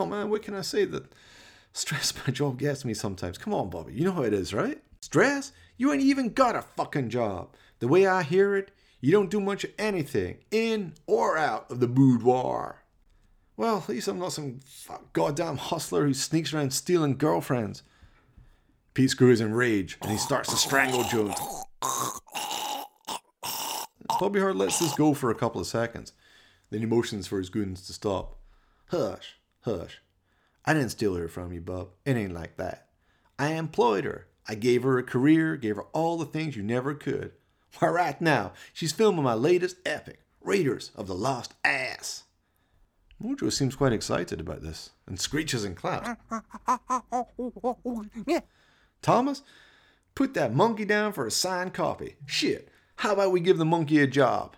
Oh 0.00 0.04
man, 0.04 0.30
what 0.30 0.42
can 0.42 0.56
I 0.56 0.62
say 0.62 0.84
that 0.86 1.04
stress 1.72 2.12
my 2.26 2.32
job 2.32 2.58
gets 2.58 2.84
me 2.84 2.92
sometimes? 2.92 3.38
Come 3.38 3.54
on, 3.54 3.70
Bobby, 3.70 3.92
you 3.92 4.04
know 4.04 4.10
how 4.10 4.22
it 4.22 4.34
is, 4.34 4.52
right? 4.52 4.82
Stress? 5.00 5.52
You 5.76 5.92
ain't 5.92 6.02
even 6.02 6.32
got 6.32 6.56
a 6.56 6.62
fucking 6.62 7.10
job. 7.10 7.54
The 7.78 7.86
way 7.86 8.08
I 8.08 8.24
hear 8.24 8.56
it, 8.56 8.72
you 9.00 9.12
don't 9.12 9.30
do 9.30 9.38
much 9.38 9.62
of 9.62 9.70
anything, 9.78 10.38
in 10.50 10.94
or 11.06 11.38
out 11.38 11.70
of 11.70 11.78
the 11.78 11.86
boudoir. 11.86 12.82
Well, 13.58 13.78
at 13.78 13.88
least 13.88 14.06
I'm 14.06 14.20
not 14.20 14.32
some 14.32 14.60
goddamn 15.12 15.56
hustler 15.56 16.06
who 16.06 16.14
sneaks 16.14 16.54
around 16.54 16.72
stealing 16.72 17.16
girlfriends. 17.16 17.82
Pete 18.94 19.10
Screw 19.10 19.32
is 19.32 19.40
in 19.40 19.52
rage 19.52 19.98
and 20.00 20.12
he 20.12 20.16
starts 20.16 20.50
to 20.50 20.56
strangle 20.56 21.02
Jones. 21.02 21.34
Bobby 24.20 24.38
Hard 24.38 24.54
lets 24.54 24.78
this 24.78 24.94
go 24.94 25.12
for 25.12 25.32
a 25.32 25.34
couple 25.34 25.60
of 25.60 25.66
seconds. 25.66 26.12
Then 26.70 26.80
he 26.80 26.86
motions 26.86 27.26
for 27.26 27.38
his 27.38 27.50
goons 27.50 27.84
to 27.88 27.92
stop. 27.92 28.38
Hush, 28.92 29.40
hush. 29.62 30.02
I 30.64 30.72
didn't 30.72 30.90
steal 30.90 31.16
her 31.16 31.26
from 31.26 31.52
you, 31.52 31.60
Bub. 31.60 31.88
It 32.04 32.16
ain't 32.16 32.34
like 32.34 32.58
that. 32.58 32.90
I 33.40 33.54
employed 33.54 34.04
her. 34.04 34.28
I 34.46 34.54
gave 34.54 34.84
her 34.84 34.98
a 34.98 35.02
career, 35.02 35.56
gave 35.56 35.74
her 35.74 35.86
all 35.92 36.16
the 36.16 36.26
things 36.26 36.56
you 36.56 36.62
never 36.62 36.94
could. 36.94 37.32
Why, 37.80 37.88
right 37.88 38.20
now, 38.20 38.52
she's 38.72 38.92
filming 38.92 39.24
my 39.24 39.34
latest 39.34 39.78
epic, 39.84 40.20
Raiders 40.40 40.92
of 40.94 41.08
the 41.08 41.14
Lost 41.16 41.54
Ass. 41.64 42.22
Mojo 43.22 43.52
seems 43.52 43.74
quite 43.74 43.92
excited 43.92 44.40
about 44.40 44.62
this 44.62 44.90
and 45.06 45.18
screeches 45.18 45.64
and 45.64 45.76
claps. 45.76 46.20
Thomas, 49.02 49.42
put 50.14 50.34
that 50.34 50.54
monkey 50.54 50.84
down 50.84 51.12
for 51.12 51.26
a 51.26 51.30
signed 51.30 51.74
copy. 51.74 52.16
Shit, 52.26 52.68
how 52.96 53.12
about 53.14 53.32
we 53.32 53.40
give 53.40 53.58
the 53.58 53.64
monkey 53.64 54.00
a 54.00 54.06
job? 54.06 54.56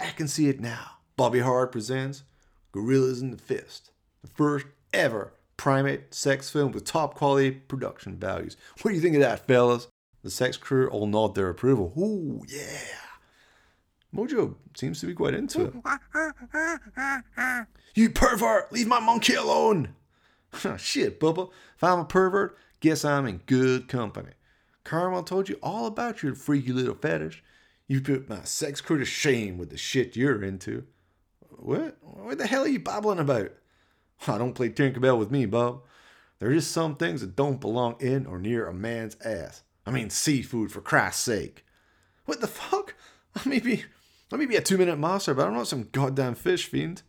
I 0.00 0.10
can 0.10 0.28
see 0.28 0.48
it 0.48 0.60
now. 0.60 0.98
Bobby 1.16 1.40
Hard 1.40 1.70
presents 1.70 2.24
Gorillas 2.72 3.22
in 3.22 3.30
the 3.30 3.38
Fist, 3.38 3.92
the 4.22 4.28
first 4.28 4.66
ever 4.92 5.32
primate 5.56 6.12
sex 6.12 6.50
film 6.50 6.72
with 6.72 6.84
top 6.84 7.14
quality 7.14 7.52
production 7.52 8.16
values. 8.16 8.56
What 8.82 8.90
do 8.90 8.96
you 8.96 9.00
think 9.00 9.14
of 9.14 9.20
that, 9.20 9.46
fellas? 9.46 9.86
The 10.24 10.30
sex 10.30 10.56
crew 10.56 10.88
all 10.88 11.06
nod 11.06 11.34
their 11.34 11.48
approval. 11.48 11.92
Ooh, 11.96 12.42
yeah. 12.48 13.03
Mojo 14.14 14.54
seems 14.74 15.00
to 15.00 15.06
be 15.06 15.14
quite 15.14 15.34
into 15.34 15.64
it. 15.66 15.74
you 17.94 18.10
pervert! 18.10 18.72
Leave 18.72 18.86
my 18.86 19.00
monkey 19.00 19.34
alone! 19.34 19.94
Oh, 20.64 20.76
shit, 20.76 21.18
Bubba. 21.18 21.50
If 21.74 21.82
I'm 21.82 21.98
a 21.98 22.04
pervert, 22.04 22.56
guess 22.78 23.04
I'm 23.04 23.26
in 23.26 23.38
good 23.46 23.88
company. 23.88 24.30
Carmel 24.84 25.24
told 25.24 25.48
you 25.48 25.58
all 25.60 25.86
about 25.86 26.22
your 26.22 26.36
freaky 26.36 26.72
little 26.72 26.94
fetish. 26.94 27.42
You 27.88 28.00
put 28.00 28.28
my 28.28 28.44
sex 28.44 28.80
crew 28.80 28.98
to 28.98 29.04
shame 29.04 29.58
with 29.58 29.70
the 29.70 29.76
shit 29.76 30.14
you're 30.14 30.44
into. 30.44 30.84
What? 31.50 31.96
What 32.02 32.38
the 32.38 32.46
hell 32.46 32.62
are 32.62 32.68
you 32.68 32.78
babbling 32.78 33.18
about? 33.18 33.50
I 34.28 34.38
don't 34.38 34.54
play 34.54 34.68
Tinkerbell 34.68 35.18
with 35.18 35.32
me, 35.32 35.44
Bob. 35.46 35.82
There 36.38 36.50
are 36.50 36.54
just 36.54 36.70
some 36.72 36.96
things 36.96 37.20
that 37.20 37.36
don't 37.36 37.60
belong 37.60 37.96
in 38.00 38.26
or 38.26 38.38
near 38.38 38.66
a 38.68 38.74
man's 38.74 39.16
ass. 39.24 39.62
I 39.86 39.90
mean, 39.90 40.10
seafood, 40.10 40.72
for 40.72 40.80
Christ's 40.80 41.22
sake. 41.22 41.64
What 42.26 42.40
the 42.40 42.46
fuck? 42.46 42.94
I 43.34 43.48
may 43.48 43.58
be, 43.58 43.84
I 44.34 44.36
may 44.36 44.46
be 44.46 44.56
a 44.56 44.60
two 44.60 44.78
minute 44.78 44.98
master, 44.98 45.32
but 45.32 45.46
I'm 45.46 45.54
not 45.54 45.68
some 45.68 45.90
goddamn 45.92 46.34
fish 46.34 46.66
fiend. 46.66 47.02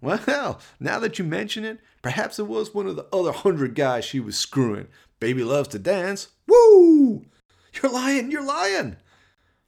Well, 0.00 0.60
now 0.80 1.00
that 1.00 1.18
you 1.18 1.24
mention 1.24 1.64
it, 1.64 1.80
perhaps 2.00 2.38
it 2.38 2.46
was 2.46 2.72
one 2.72 2.86
of 2.86 2.94
the 2.94 3.08
other 3.12 3.32
hundred 3.32 3.74
guys 3.74 4.04
she 4.04 4.20
was 4.20 4.38
screwing. 4.38 4.86
Baby 5.18 5.42
loves 5.42 5.66
to 5.70 5.80
dance. 5.80 6.28
Woo! 6.46 7.26
You're 7.74 7.90
lying, 7.90 8.30
you're 8.30 8.44
lying. 8.44 8.98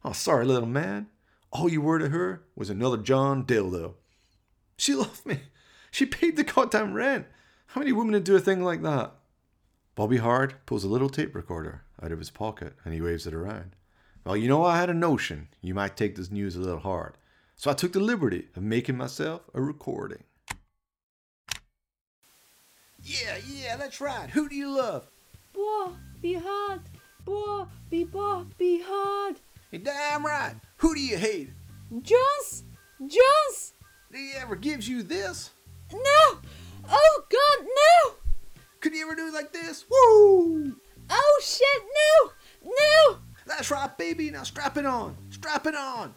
Oh, 0.05 0.13
sorry, 0.13 0.45
little 0.45 0.69
man. 0.69 1.09
All 1.51 1.69
you 1.69 1.81
were 1.81 1.99
to 1.99 2.11
her 2.11 2.45
was 2.55 2.71
another 2.71 2.99
John 2.99 3.45
Dildo. 3.45 3.95
She 4.77 4.95
loved 4.95 5.27
me. 5.27 5.41
She 5.91 6.07
paid 6.07 6.37
the 6.37 6.45
goddamn 6.45 6.95
rent. 6.95 7.27
How 7.67 7.81
many 7.81 7.91
women 7.91 8.13
would 8.13 8.23
do 8.23 8.37
a 8.37 8.41
thing 8.41 8.63
like 8.63 8.83
that? 8.83 9.13
Bobby 9.97 10.19
Hard 10.19 10.55
pulls 10.67 10.85
a 10.85 10.89
little 10.89 11.11
tape 11.11 11.35
recorder 11.35 11.83
out 12.01 12.13
of 12.13 12.21
his 12.21 12.31
pocket 12.31 12.75
and 12.85 12.95
he 12.95 13.01
waves 13.01 13.27
it 13.27 13.35
around. 13.35 13.75
Well, 14.31 14.37
you 14.37 14.47
know, 14.47 14.65
I 14.65 14.77
had 14.77 14.89
a 14.89 14.95
notion 14.95 15.49
you 15.61 15.75
might 15.75 15.97
take 15.97 16.15
this 16.15 16.31
news 16.31 16.55
a 16.55 16.61
little 16.61 16.79
hard, 16.79 17.17
so 17.57 17.69
I 17.69 17.75
took 17.75 17.93
the 17.93 17.99
liberty 17.99 18.47
of 18.55 18.63
making 18.63 18.97
myself 18.97 19.41
a 19.55 19.61
recording. 19.61 20.23
Yeah, 23.03 23.39
yeah, 23.45 23.75
that's 23.75 24.01
right. 24.01 24.31
Who 24.31 24.49
do 24.49 24.55
you 24.55 24.71
love? 24.71 25.09
Boah, 25.53 25.97
be 26.23 26.35
hard. 26.35 26.83
Boah, 27.25 27.67
be 27.91 28.05
boah, 28.05 28.47
be 28.57 28.81
hard. 28.87 29.41
You're 29.73 29.83
damn 29.83 30.25
right. 30.25 30.55
Who 30.77 30.95
do 30.95 31.01
you 31.01 31.17
hate? 31.17 31.51
Jones! 31.91 32.63
Jones! 33.01 33.73
He 34.15 34.31
ever 34.37 34.55
gives 34.55 34.89
you 34.89 35.03
this? 35.03 35.51
No! 35.93 36.39
Oh 36.89 37.23
God, 37.29 37.67
no! 37.67 38.15
Could 38.79 38.93
he 38.93 39.01
ever 39.01 39.17
do 39.17 39.27
it 39.27 39.35
like 39.35 39.53
this? 39.53 39.87
Woo! 39.91 40.77
Oh 41.11 41.41
shit, 41.43 41.83
no! 41.83 42.31
No! 42.71 43.19
That's 43.51 43.71
right, 43.71 43.99
baby. 43.99 44.31
Now 44.31 44.45
strap 44.45 44.77
it 44.77 44.87
on. 44.87 45.17
Strap 45.31 45.67
it 45.67 45.75
on. 45.75 46.15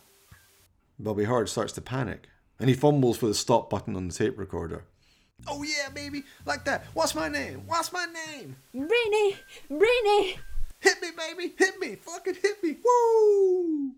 Bobby 1.00 1.24
Hard 1.24 1.50
starts 1.50 1.74
to 1.74 1.82
panic, 1.82 2.28
and 2.60 2.70
he 2.70 2.76
fumbles 2.76 3.18
for 3.18 3.26
the 3.26 3.34
stop 3.34 3.72
button 3.72 3.96
on 3.96 4.08
the 4.08 4.14
tape 4.14 4.38
recorder. 4.38 4.86
Oh 5.48 5.64
yeah, 5.64 5.90
baby, 5.90 6.24
like 6.46 6.64
that. 6.66 6.86
What's 6.94 7.16
my 7.16 7.28
name? 7.28 7.64
What's 7.66 7.92
my 7.92 8.06
name? 8.06 8.56
Rainy! 8.74 9.36
Rainy! 9.68 10.38
Hit 10.80 11.02
me, 11.02 11.10
baby! 11.18 11.56
Hit 11.58 11.80
me! 11.80 11.96
Fucking 11.96 12.36
hit 12.36 12.64
me! 12.64 12.78
Woo! 12.86 13.94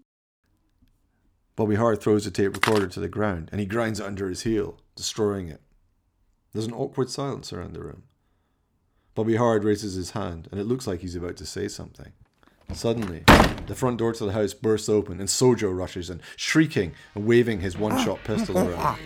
Bobby 1.57 1.75
Hard 1.75 2.01
throws 2.01 2.23
the 2.23 2.31
tape 2.31 2.53
recorder 2.53 2.87
to 2.87 2.99
the 3.01 3.09
ground 3.09 3.49
and 3.51 3.59
he 3.59 3.65
grinds 3.65 3.99
it 3.99 4.05
under 4.05 4.29
his 4.29 4.43
heel, 4.43 4.79
destroying 4.95 5.49
it. 5.49 5.61
There's 6.53 6.67
an 6.67 6.73
awkward 6.73 7.09
silence 7.09 7.51
around 7.51 7.73
the 7.73 7.83
room. 7.83 8.03
Bobby 9.13 9.35
Hard 9.35 9.65
raises 9.65 9.95
his 9.95 10.11
hand 10.11 10.47
and 10.51 10.59
it 10.59 10.65
looks 10.65 10.87
like 10.87 11.01
he's 11.01 11.15
about 11.15 11.35
to 11.37 11.45
say 11.45 11.67
something. 11.67 12.13
Suddenly, 12.73 13.23
the 13.67 13.75
front 13.75 13.97
door 13.97 14.13
to 14.13 14.25
the 14.25 14.31
house 14.33 14.53
bursts 14.53 14.89
open 14.89 15.19
and 15.19 15.29
Sojo 15.29 15.75
rushes 15.75 16.09
in, 16.09 16.21
shrieking 16.35 16.93
and 17.13 17.25
waving 17.25 17.61
his 17.61 17.77
one 17.77 18.03
shot 18.03 18.23
pistol 18.23 18.57
around. 18.57 18.97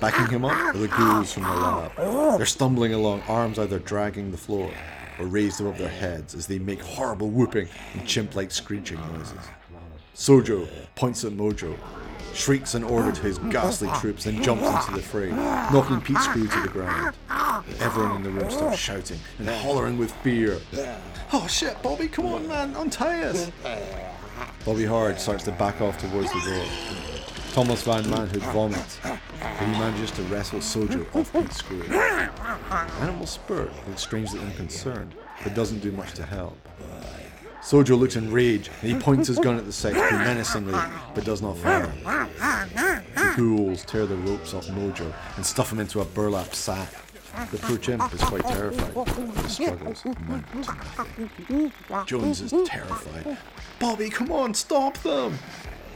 Backing 0.00 0.28
him 0.28 0.44
up 0.44 0.74
are 0.74 0.78
the 0.78 0.88
ghouls 0.88 1.32
from 1.32 1.44
the 1.44 1.50
lab. 1.50 1.96
They're 2.36 2.46
stumbling 2.46 2.94
along, 2.94 3.22
arms 3.22 3.58
either 3.58 3.78
dragging 3.78 4.30
the 4.30 4.36
floor 4.36 4.72
or 5.18 5.26
raised 5.26 5.60
above 5.60 5.78
their 5.78 5.88
heads 5.88 6.34
as 6.34 6.46
they 6.46 6.58
make 6.58 6.82
horrible 6.82 7.30
whooping 7.30 7.68
and 7.92 8.06
chimp 8.06 8.34
like 8.34 8.50
screeching 8.50 8.98
noises. 9.12 9.38
Sojo 10.14 10.68
points 10.94 11.24
at 11.24 11.32
Mojo, 11.32 11.76
shrieks 12.34 12.74
an 12.74 12.82
order 12.82 13.12
to 13.12 13.22
his 13.22 13.38
ghastly 13.38 13.88
troops, 14.00 14.24
then 14.24 14.42
jumps 14.42 14.64
into 14.64 15.00
the 15.00 15.02
fray, 15.02 15.30
knocking 15.30 16.00
Pete 16.00 16.18
Screw 16.18 16.46
to 16.46 16.60
the 16.60 16.68
ground. 16.68 17.14
Everyone 17.80 18.16
in 18.16 18.22
the 18.22 18.30
room 18.30 18.50
starts 18.50 18.78
shouting 18.78 19.18
and 19.38 19.48
hollering 19.48 19.98
with 19.98 20.12
fear. 20.16 20.58
Oh 21.32 21.46
shit, 21.48 21.80
Bobby, 21.82 22.08
come 22.08 22.26
on, 22.26 22.46
man, 22.48 22.74
untie 22.76 23.22
us! 23.22 23.50
Bobby 24.64 24.84
Hard 24.84 25.18
starts 25.20 25.44
to 25.44 25.52
back 25.52 25.80
off 25.80 25.98
towards 25.98 26.32
the 26.32 26.40
door. 26.40 26.64
Thomas 27.52 27.82
Von 27.82 28.08
Manhood 28.10 28.42
vomits, 28.52 28.98
but 29.02 29.18
he 29.40 29.66
manages 29.72 30.10
to 30.12 30.22
wrestle 30.24 30.58
Sojo 30.58 31.06
off 31.14 31.32
Pete 31.32 31.52
Screw. 31.52 31.82
Animal 33.00 33.26
Spurt 33.26 33.70
looks 33.86 34.02
strangely 34.02 34.40
unconcerned, 34.40 35.14
but 35.42 35.54
doesn't 35.54 35.78
do 35.80 35.92
much 35.92 36.14
to 36.14 36.24
help. 36.24 36.58
Sojo 37.64 37.98
looks 37.98 38.14
enraged 38.16 38.68
and 38.82 38.92
he 38.92 38.98
points 38.98 39.28
his 39.28 39.38
gun 39.38 39.56
at 39.56 39.64
the 39.64 39.72
sex 39.72 39.96
crew 39.96 40.18
menacingly, 40.18 40.78
but 41.14 41.24
does 41.24 41.40
not 41.40 41.56
fire. 41.56 41.90
The 43.14 43.34
ghouls 43.38 43.84
tear 43.86 44.04
the 44.04 44.16
ropes 44.16 44.52
off 44.52 44.66
Mojo 44.66 45.10
and 45.36 45.46
stuff 45.46 45.72
him 45.72 45.80
into 45.80 46.02
a 46.02 46.04
burlap 46.04 46.54
sack. 46.54 46.92
The 47.50 47.58
poor 47.58 47.78
chimp 47.78 48.12
is 48.12 48.20
quite 48.20 48.42
terrified, 48.42 48.94
the 48.94 49.48
struggles. 49.48 50.04
Jones 52.06 52.42
is 52.42 52.54
terrified. 52.66 53.38
Bobby, 53.80 54.10
come 54.10 54.30
on, 54.30 54.52
stop 54.52 54.98
them! 54.98 55.38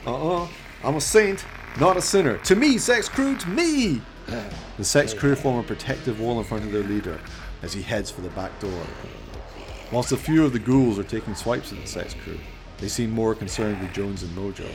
Uh-uh. 0.07 0.49
I'm 0.83 0.97
a 0.97 1.01
saint, 1.01 1.45
not 1.79 1.97
a 1.97 2.03
sinner. 2.03 2.39
To 2.39 2.57
me, 2.57 2.79
sex 2.79 3.09
crew, 3.09 3.37
to 3.37 3.49
me! 3.51 4.01
The 4.79 4.85
sex 4.85 5.13
crew 5.13 5.35
form 5.35 5.59
a 5.59 5.63
protective 5.63 6.19
wall 6.19 6.39
in 6.39 6.45
front 6.45 6.65
of 6.65 6.73
their 6.73 6.83
leader 6.83 7.21
as 7.63 7.73
he 7.75 7.83
heads 7.83 8.11
for 8.11 8.23
the 8.23 8.31
back 8.31 8.59
door. 8.59 8.83
Whilst 9.91 10.13
a 10.13 10.17
few 10.19 10.45
of 10.45 10.53
the 10.53 10.59
ghouls 10.59 10.99
are 10.99 11.05
taking 11.05 11.35
swipes 11.35 11.73
at 11.73 11.81
the 11.81 11.87
sex 11.87 12.15
crew, 12.23 12.39
they 12.79 12.89
seem 12.89 13.11
more 13.11 13.35
concerned 13.35 13.81
with 13.81 13.93
Jones 13.95 14.23
and 14.23 14.37
Mojo. 14.37 14.69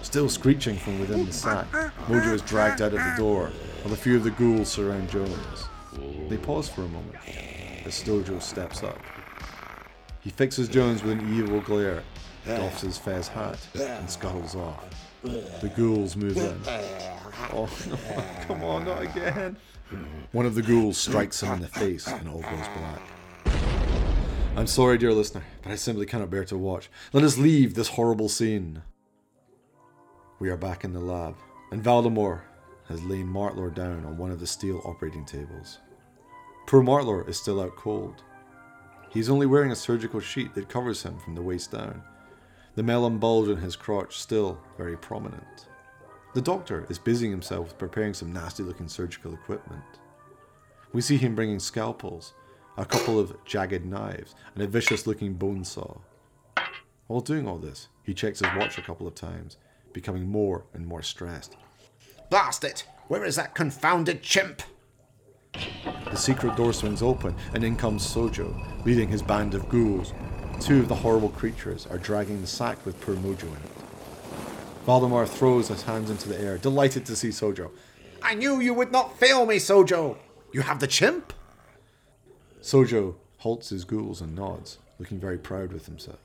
Still 0.00 0.30
screeching 0.30 0.76
from 0.76 0.98
within 0.98 1.26
the 1.26 1.32
sack, 1.32 1.70
Mojo 2.06 2.32
is 2.32 2.42
dragged 2.42 2.80
out 2.80 2.94
of 2.94 3.00
the 3.00 3.14
door, 3.18 3.50
while 3.82 3.92
a 3.92 3.96
few 3.96 4.16
of 4.16 4.24
the 4.24 4.30
ghouls 4.30 4.68
surround 4.68 5.10
Jones. 5.10 5.64
They 6.28 6.38
pause 6.38 6.68
for 6.68 6.82
a 6.82 6.88
moment 6.88 7.16
as 7.84 8.02
Sojo 8.02 8.40
steps 8.40 8.82
up. 8.82 8.98
He 10.20 10.30
fixes 10.30 10.68
Jones 10.68 11.02
with 11.02 11.18
an 11.18 11.38
evil 11.38 11.60
glare, 11.60 12.02
doffs 12.46 12.80
his 12.80 12.96
fez 12.96 13.28
hat, 13.28 13.58
and 13.78 14.10
scuttles 14.10 14.54
off. 14.54 14.84
The 15.22 15.70
ghouls 15.76 16.16
move 16.16 16.36
in. 16.38 16.58
Oh 17.52 17.68
no, 17.88 17.96
come 18.46 18.64
on, 18.64 18.84
not 18.86 19.02
again. 19.02 19.56
One 20.32 20.46
of 20.46 20.54
the 20.54 20.62
ghouls 20.62 20.96
strikes 20.96 21.42
him 21.42 21.52
in 21.54 21.60
the 21.60 21.68
face 21.68 22.06
and 22.06 22.28
all 22.28 22.40
goes 22.40 22.68
black. 22.76 23.00
I'm 24.58 24.66
sorry, 24.66 24.98
dear 24.98 25.12
listener, 25.12 25.44
but 25.62 25.70
I 25.70 25.76
simply 25.76 26.04
cannot 26.04 26.30
bear 26.30 26.44
to 26.46 26.58
watch. 26.58 26.90
Let 27.12 27.22
us 27.22 27.38
leave 27.38 27.74
this 27.74 27.90
horrible 27.90 28.28
scene. 28.28 28.82
We 30.40 30.50
are 30.50 30.56
back 30.56 30.82
in 30.82 30.92
the 30.92 30.98
lab, 30.98 31.36
and 31.70 31.80
Valdemar 31.80 32.42
has 32.88 33.00
lain 33.04 33.28
Martlor 33.28 33.72
down 33.72 34.04
on 34.04 34.18
one 34.18 34.32
of 34.32 34.40
the 34.40 34.48
steel 34.48 34.82
operating 34.84 35.24
tables. 35.24 35.78
Poor 36.66 36.82
Martlor 36.82 37.28
is 37.28 37.38
still 37.38 37.60
out 37.60 37.76
cold. 37.76 38.24
He's 39.10 39.30
only 39.30 39.46
wearing 39.46 39.70
a 39.70 39.76
surgical 39.76 40.18
sheet 40.18 40.54
that 40.56 40.68
covers 40.68 41.04
him 41.04 41.20
from 41.20 41.36
the 41.36 41.42
waist 41.42 41.70
down, 41.70 42.02
the 42.74 42.82
melon 42.82 43.18
bulge 43.18 43.50
in 43.50 43.58
his 43.58 43.76
crotch 43.76 44.18
still 44.18 44.58
very 44.76 44.96
prominent. 44.96 45.68
The 46.34 46.42
doctor 46.42 46.84
is 46.90 46.98
busying 46.98 47.30
himself 47.30 47.68
with 47.68 47.78
preparing 47.78 48.12
some 48.12 48.32
nasty 48.32 48.64
looking 48.64 48.88
surgical 48.88 49.34
equipment. 49.34 50.00
We 50.92 51.00
see 51.00 51.16
him 51.16 51.36
bringing 51.36 51.60
scalpels, 51.60 52.34
a 52.78 52.86
couple 52.86 53.18
of 53.18 53.36
jagged 53.44 53.84
knives, 53.84 54.36
and 54.54 54.62
a 54.62 54.66
vicious 54.66 55.06
looking 55.06 55.34
bone 55.34 55.64
saw. 55.64 55.98
While 57.08 57.20
doing 57.20 57.46
all 57.46 57.58
this, 57.58 57.88
he 58.04 58.14
checks 58.14 58.38
his 58.38 58.48
watch 58.56 58.78
a 58.78 58.82
couple 58.82 59.06
of 59.06 59.16
times, 59.16 59.56
becoming 59.92 60.28
more 60.28 60.64
and 60.72 60.86
more 60.86 61.02
stressed. 61.02 61.56
Blast 62.30 62.62
it! 62.62 62.86
Where 63.08 63.24
is 63.24 63.36
that 63.36 63.54
confounded 63.54 64.22
chimp? 64.22 64.62
The 65.52 66.16
secret 66.16 66.56
door 66.56 66.72
swings 66.72 67.02
open, 67.02 67.34
and 67.52 67.64
in 67.64 67.74
comes 67.74 68.06
Sojo, 68.06 68.54
leading 68.86 69.08
his 69.08 69.22
band 69.22 69.54
of 69.54 69.68
ghouls. 69.68 70.12
Two 70.60 70.80
of 70.80 70.88
the 70.88 70.94
horrible 70.94 71.30
creatures 71.30 71.86
are 71.86 71.98
dragging 71.98 72.40
the 72.40 72.46
sack 72.46 72.84
with 72.86 73.00
poor 73.00 73.16
Mojo 73.16 73.44
in 73.44 73.54
it. 73.54 73.72
Valdemar 74.86 75.26
throws 75.26 75.68
his 75.68 75.82
hands 75.82 76.10
into 76.10 76.28
the 76.28 76.40
air, 76.40 76.58
delighted 76.58 77.04
to 77.06 77.16
see 77.16 77.28
Sojo. 77.28 77.70
I 78.22 78.34
knew 78.34 78.60
you 78.60 78.72
would 78.74 78.92
not 78.92 79.18
fail 79.18 79.46
me, 79.46 79.56
Sojo! 79.56 80.16
You 80.52 80.60
have 80.60 80.78
the 80.78 80.86
chimp? 80.86 81.32
Sojo 82.60 83.14
halts 83.38 83.70
his 83.70 83.84
ghouls 83.84 84.20
and 84.20 84.34
nods, 84.34 84.78
looking 84.98 85.18
very 85.18 85.38
proud 85.38 85.72
with 85.72 85.86
himself. 85.86 86.18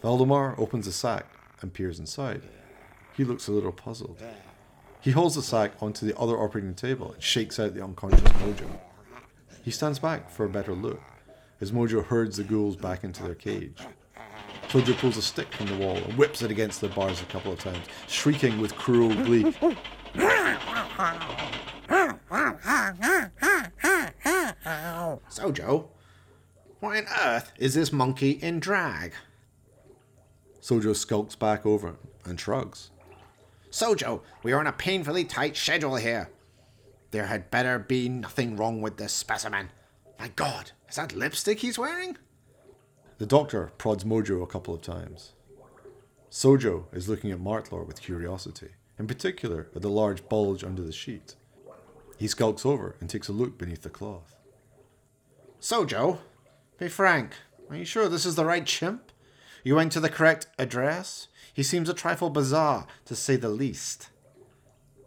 Valdemar 0.00 0.54
opens 0.58 0.86
the 0.86 0.92
sack 0.92 1.26
and 1.60 1.72
peers 1.72 1.98
inside. 1.98 2.42
He 3.16 3.24
looks 3.24 3.46
a 3.46 3.52
little 3.52 3.72
puzzled. 3.72 4.22
He 5.00 5.10
holds 5.10 5.34
the 5.34 5.42
sack 5.42 5.72
onto 5.80 6.06
the 6.06 6.18
other 6.18 6.36
operating 6.38 6.74
table 6.74 7.12
and 7.12 7.22
shakes 7.22 7.58
out 7.60 7.74
the 7.74 7.84
unconscious 7.84 8.20
Mojo. 8.20 8.68
He 9.62 9.70
stands 9.70 9.98
back 9.98 10.30
for 10.30 10.44
a 10.44 10.48
better 10.48 10.74
look 10.74 11.00
as 11.60 11.72
Mojo 11.72 12.04
herds 12.04 12.36
the 12.38 12.44
ghouls 12.44 12.76
back 12.76 13.04
into 13.04 13.22
their 13.22 13.34
cage. 13.34 13.78
Sojo 14.68 14.96
pulls 14.98 15.16
a 15.16 15.22
stick 15.22 15.52
from 15.52 15.66
the 15.66 15.76
wall 15.76 15.96
and 15.96 16.16
whips 16.16 16.42
it 16.42 16.50
against 16.50 16.80
the 16.80 16.88
bars 16.88 17.20
a 17.20 17.26
couple 17.26 17.52
of 17.52 17.58
times, 17.58 17.84
shrieking 18.08 18.58
with 18.60 18.74
cruel 18.74 19.14
glee. 19.24 19.54
Sojo, 25.30 25.88
why 26.80 26.98
on 26.98 27.06
earth 27.20 27.52
is 27.58 27.74
this 27.74 27.92
monkey 27.92 28.32
in 28.32 28.60
drag? 28.60 29.14
Sojo 30.60 30.94
skulks 30.94 31.34
back 31.34 31.66
over 31.66 31.96
and 32.24 32.38
shrugs. 32.38 32.90
Sojo, 33.70 34.22
we 34.42 34.52
are 34.52 34.60
on 34.60 34.66
a 34.66 34.72
painfully 34.72 35.24
tight 35.24 35.56
schedule 35.56 35.96
here. 35.96 36.30
There 37.10 37.26
had 37.26 37.50
better 37.50 37.78
be 37.78 38.08
nothing 38.08 38.56
wrong 38.56 38.80
with 38.80 38.96
this 38.96 39.12
specimen. 39.12 39.70
My 40.18 40.28
god, 40.28 40.72
is 40.88 40.96
that 40.96 41.14
lipstick 41.14 41.60
he's 41.60 41.78
wearing? 41.78 42.16
The 43.18 43.26
doctor 43.26 43.70
prods 43.78 44.04
Mojo 44.04 44.42
a 44.42 44.46
couple 44.46 44.74
of 44.74 44.82
times. 44.82 45.32
Sojo 46.30 46.84
is 46.92 47.08
looking 47.08 47.30
at 47.30 47.38
Martlor 47.38 47.86
with 47.86 48.00
curiosity, 48.00 48.70
in 48.98 49.06
particular 49.06 49.68
at 49.76 49.82
the 49.82 49.90
large 49.90 50.28
bulge 50.28 50.64
under 50.64 50.82
the 50.82 50.92
sheet. 50.92 51.34
He 52.18 52.28
skulks 52.28 52.64
over 52.64 52.96
and 53.00 53.10
takes 53.10 53.28
a 53.28 53.32
look 53.32 53.58
beneath 53.58 53.82
the 53.82 53.90
cloth. 53.90 54.36
Sojo, 55.62 56.18
be 56.76 56.88
frank. 56.88 57.34
Are 57.70 57.76
you 57.76 57.84
sure 57.84 58.08
this 58.08 58.26
is 58.26 58.34
the 58.34 58.44
right 58.44 58.66
chimp? 58.66 59.12
You 59.62 59.76
went 59.76 59.92
to 59.92 60.00
the 60.00 60.08
correct 60.08 60.48
address? 60.58 61.28
He 61.54 61.62
seems 61.62 61.88
a 61.88 61.94
trifle 61.94 62.30
bizarre, 62.30 62.88
to 63.04 63.14
say 63.14 63.36
the 63.36 63.48
least. 63.48 64.08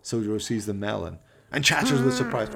Sojo 0.01 0.41
sees 0.41 0.65
the 0.65 0.73
melon 0.73 1.19
and 1.51 1.65
chatters 1.65 2.01
with 2.01 2.15
surprise. 2.15 2.47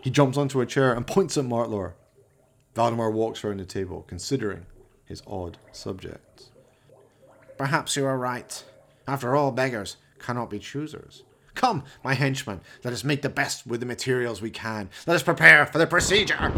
he 0.00 0.10
jumps 0.10 0.36
onto 0.36 0.60
a 0.60 0.66
chair 0.66 0.92
and 0.92 1.06
points 1.06 1.38
at 1.38 1.44
Martlor. 1.44 1.92
Valdemar 2.74 3.12
walks 3.12 3.44
around 3.44 3.60
the 3.60 3.64
table, 3.64 4.04
considering 4.08 4.66
his 5.04 5.22
odd 5.28 5.58
subjects. 5.70 6.50
Perhaps 7.56 7.94
you 7.94 8.04
are 8.04 8.18
right. 8.18 8.64
After 9.06 9.36
all, 9.36 9.52
beggars 9.52 9.96
cannot 10.18 10.50
be 10.50 10.58
choosers. 10.58 11.22
Come, 11.54 11.84
my 12.02 12.14
henchman, 12.14 12.60
let 12.82 12.92
us 12.92 13.04
make 13.04 13.22
the 13.22 13.28
best 13.28 13.66
with 13.66 13.80
the 13.80 13.86
materials 13.86 14.40
we 14.40 14.50
can. 14.50 14.88
Let 15.06 15.14
us 15.14 15.22
prepare 15.22 15.66
for 15.66 15.78
the 15.78 15.86
procedure. 15.86 16.52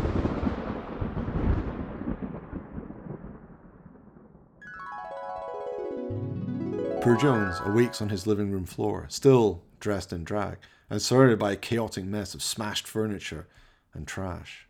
Poor 7.04 7.16
Jones 7.16 7.60
awakes 7.64 8.00
on 8.00 8.08
his 8.08 8.26
living 8.26 8.50
room 8.50 8.64
floor, 8.64 9.06
still 9.10 9.62
dressed 9.78 10.10
in 10.10 10.24
drag, 10.24 10.56
and 10.88 11.02
surrounded 11.02 11.38
by 11.38 11.52
a 11.52 11.56
chaotic 11.56 12.04
mess 12.04 12.34
of 12.34 12.42
smashed 12.42 12.86
furniture 12.86 13.46
and 13.92 14.06
trash. 14.06 14.66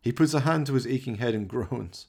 He 0.00 0.10
puts 0.10 0.34
a 0.34 0.40
hand 0.40 0.66
to 0.66 0.74
his 0.74 0.86
aching 0.86 1.18
head 1.18 1.34
and 1.34 1.46
groans. 1.48 2.06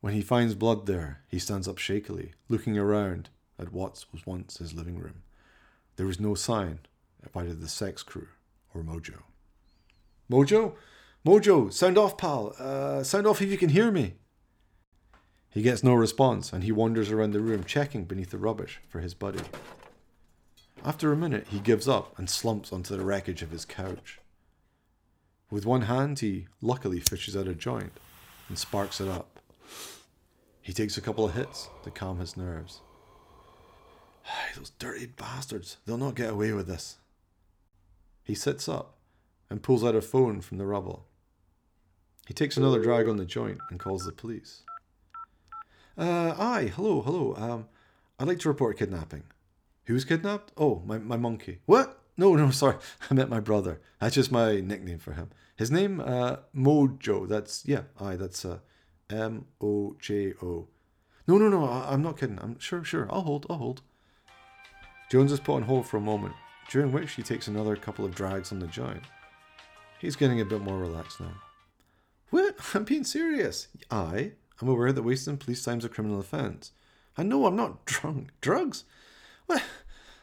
When 0.00 0.14
he 0.14 0.22
finds 0.22 0.54
blood 0.54 0.86
there, 0.86 1.22
he 1.26 1.38
stands 1.38 1.66
up 1.66 1.78
shakily, 1.78 2.32
looking 2.48 2.78
around 2.78 3.30
at 3.58 3.72
what 3.72 4.04
was 4.12 4.26
once 4.26 4.58
his 4.58 4.72
living 4.72 4.98
room. 4.98 5.22
There 5.96 6.08
is 6.08 6.20
no 6.20 6.34
sign 6.34 6.80
of 7.24 7.36
either 7.36 7.54
the 7.54 7.68
sex 7.68 8.02
crew 8.02 8.28
or 8.74 8.82
Mojo. 8.82 9.22
Mojo? 10.30 10.74
Mojo, 11.24 11.72
sound 11.72 11.98
off, 11.98 12.16
pal. 12.16 12.54
Uh, 12.58 13.02
sound 13.02 13.26
off 13.26 13.42
if 13.42 13.50
you 13.50 13.58
can 13.58 13.68
hear 13.68 13.90
me. 13.90 14.14
He 15.50 15.62
gets 15.62 15.84
no 15.84 15.94
response 15.94 16.52
and 16.52 16.64
he 16.64 16.72
wanders 16.72 17.10
around 17.10 17.32
the 17.32 17.40
room 17.40 17.64
checking 17.64 18.04
beneath 18.04 18.30
the 18.30 18.38
rubbish 18.38 18.80
for 18.88 19.00
his 19.00 19.14
buddy. 19.14 19.42
After 20.84 21.12
a 21.12 21.16
minute, 21.16 21.46
he 21.50 21.60
gives 21.60 21.86
up 21.86 22.18
and 22.18 22.28
slumps 22.28 22.72
onto 22.72 22.96
the 22.96 23.04
wreckage 23.04 23.42
of 23.42 23.50
his 23.50 23.64
couch. 23.64 24.18
With 25.50 25.66
one 25.66 25.82
hand, 25.82 26.18
he 26.18 26.46
luckily 26.60 26.98
fishes 26.98 27.36
out 27.36 27.46
a 27.46 27.54
joint 27.54 27.92
and 28.48 28.58
sparks 28.58 29.00
it 29.00 29.08
up. 29.08 29.38
He 30.62 30.72
takes 30.72 30.96
a 30.96 31.02
couple 31.02 31.24
of 31.26 31.34
hits 31.34 31.68
to 31.84 31.90
calm 31.90 32.18
his 32.18 32.36
nerves. 32.36 32.80
Those 34.56 34.70
dirty 34.78 35.06
bastards, 35.06 35.78
they'll 35.84 35.98
not 35.98 36.14
get 36.14 36.30
away 36.30 36.52
with 36.52 36.66
this. 36.66 36.98
He 38.22 38.34
sits 38.34 38.68
up 38.68 38.96
and 39.50 39.62
pulls 39.62 39.84
out 39.84 39.94
a 39.94 40.00
phone 40.02 40.40
from 40.40 40.58
the 40.58 40.66
rubble. 40.66 41.06
He 42.26 42.34
takes 42.34 42.56
another 42.56 42.82
drag 42.82 43.08
on 43.08 43.16
the 43.16 43.24
joint 43.24 43.58
and 43.70 43.80
calls 43.80 44.04
the 44.04 44.12
police. 44.12 44.62
Uh, 45.98 46.34
aye, 46.38 46.72
hello, 46.74 47.02
hello. 47.02 47.34
Um, 47.36 47.66
I'd 48.18 48.28
like 48.28 48.38
to 48.40 48.48
report 48.48 48.78
kidnapping. 48.78 49.24
Who's 49.86 50.04
kidnapped? 50.04 50.52
Oh, 50.56 50.82
my, 50.86 50.98
my 50.98 51.16
monkey. 51.16 51.58
What? 51.66 51.98
No, 52.16 52.34
no, 52.34 52.50
sorry. 52.52 52.76
I 53.10 53.14
meant 53.14 53.30
my 53.30 53.40
brother. 53.40 53.80
That's 54.00 54.14
just 54.14 54.30
my 54.32 54.60
nickname 54.60 54.98
for 54.98 55.12
him. 55.12 55.30
His 55.56 55.70
name, 55.70 56.00
uh, 56.00 56.36
Mojo. 56.56 57.28
That's, 57.28 57.64
yeah, 57.66 57.82
aye, 58.00 58.16
that's, 58.16 58.44
uh, 58.44 58.58
M 59.10 59.46
O 59.60 59.96
J 60.00 60.32
O. 60.42 60.68
No, 61.26 61.38
no, 61.38 61.48
no, 61.48 61.64
I, 61.64 61.92
I'm 61.92 62.02
not 62.02 62.18
kidding. 62.18 62.38
I'm 62.40 62.58
sure, 62.58 62.82
sure. 62.84 63.06
I'll 63.10 63.22
hold, 63.22 63.46
I'll 63.50 63.56
hold. 63.58 63.82
Jones 65.12 65.30
is 65.30 65.40
put 65.40 65.56
on 65.56 65.62
hold 65.64 65.86
for 65.86 65.98
a 65.98 66.00
moment, 66.00 66.34
during 66.70 66.90
which 66.90 67.12
he 67.12 67.22
takes 67.22 67.46
another 67.46 67.76
couple 67.76 68.02
of 68.02 68.14
drags 68.14 68.50
on 68.50 68.60
the 68.60 68.66
joint. 68.66 69.02
He's 69.98 70.16
getting 70.16 70.40
a 70.40 70.44
bit 70.46 70.62
more 70.62 70.78
relaxed 70.78 71.20
now. 71.20 71.34
What? 72.30 72.56
I'm 72.74 72.84
being 72.84 73.04
serious. 73.04 73.68
I 73.90 74.32
I'm 74.58 74.68
aware 74.68 74.90
that 74.90 75.02
wasting 75.02 75.36
police 75.36 75.62
time 75.62 75.80
is 75.80 75.84
a 75.84 75.90
criminal 75.90 76.18
offence. 76.18 76.72
I 77.14 77.24
know 77.24 77.44
I'm 77.44 77.56
not 77.56 77.84
drunk. 77.84 78.30
Drugs? 78.40 78.84
Well, 79.46 79.60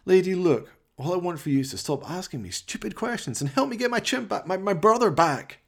lady, 0.05 0.33
look, 0.33 0.71
all 0.97 1.13
I 1.13 1.17
want 1.17 1.39
for 1.39 1.51
you 1.51 1.59
is 1.59 1.69
to 1.69 1.77
stop 1.77 2.09
asking 2.09 2.41
me 2.41 2.49
stupid 2.49 2.95
questions 2.95 3.41
and 3.41 3.51
help 3.51 3.69
me 3.69 3.77
get 3.77 3.91
my 3.91 3.99
chimp 3.99 4.27
back, 4.27 4.47
my, 4.47 4.57
my 4.57 4.73
brother 4.73 5.11
back. 5.11 5.59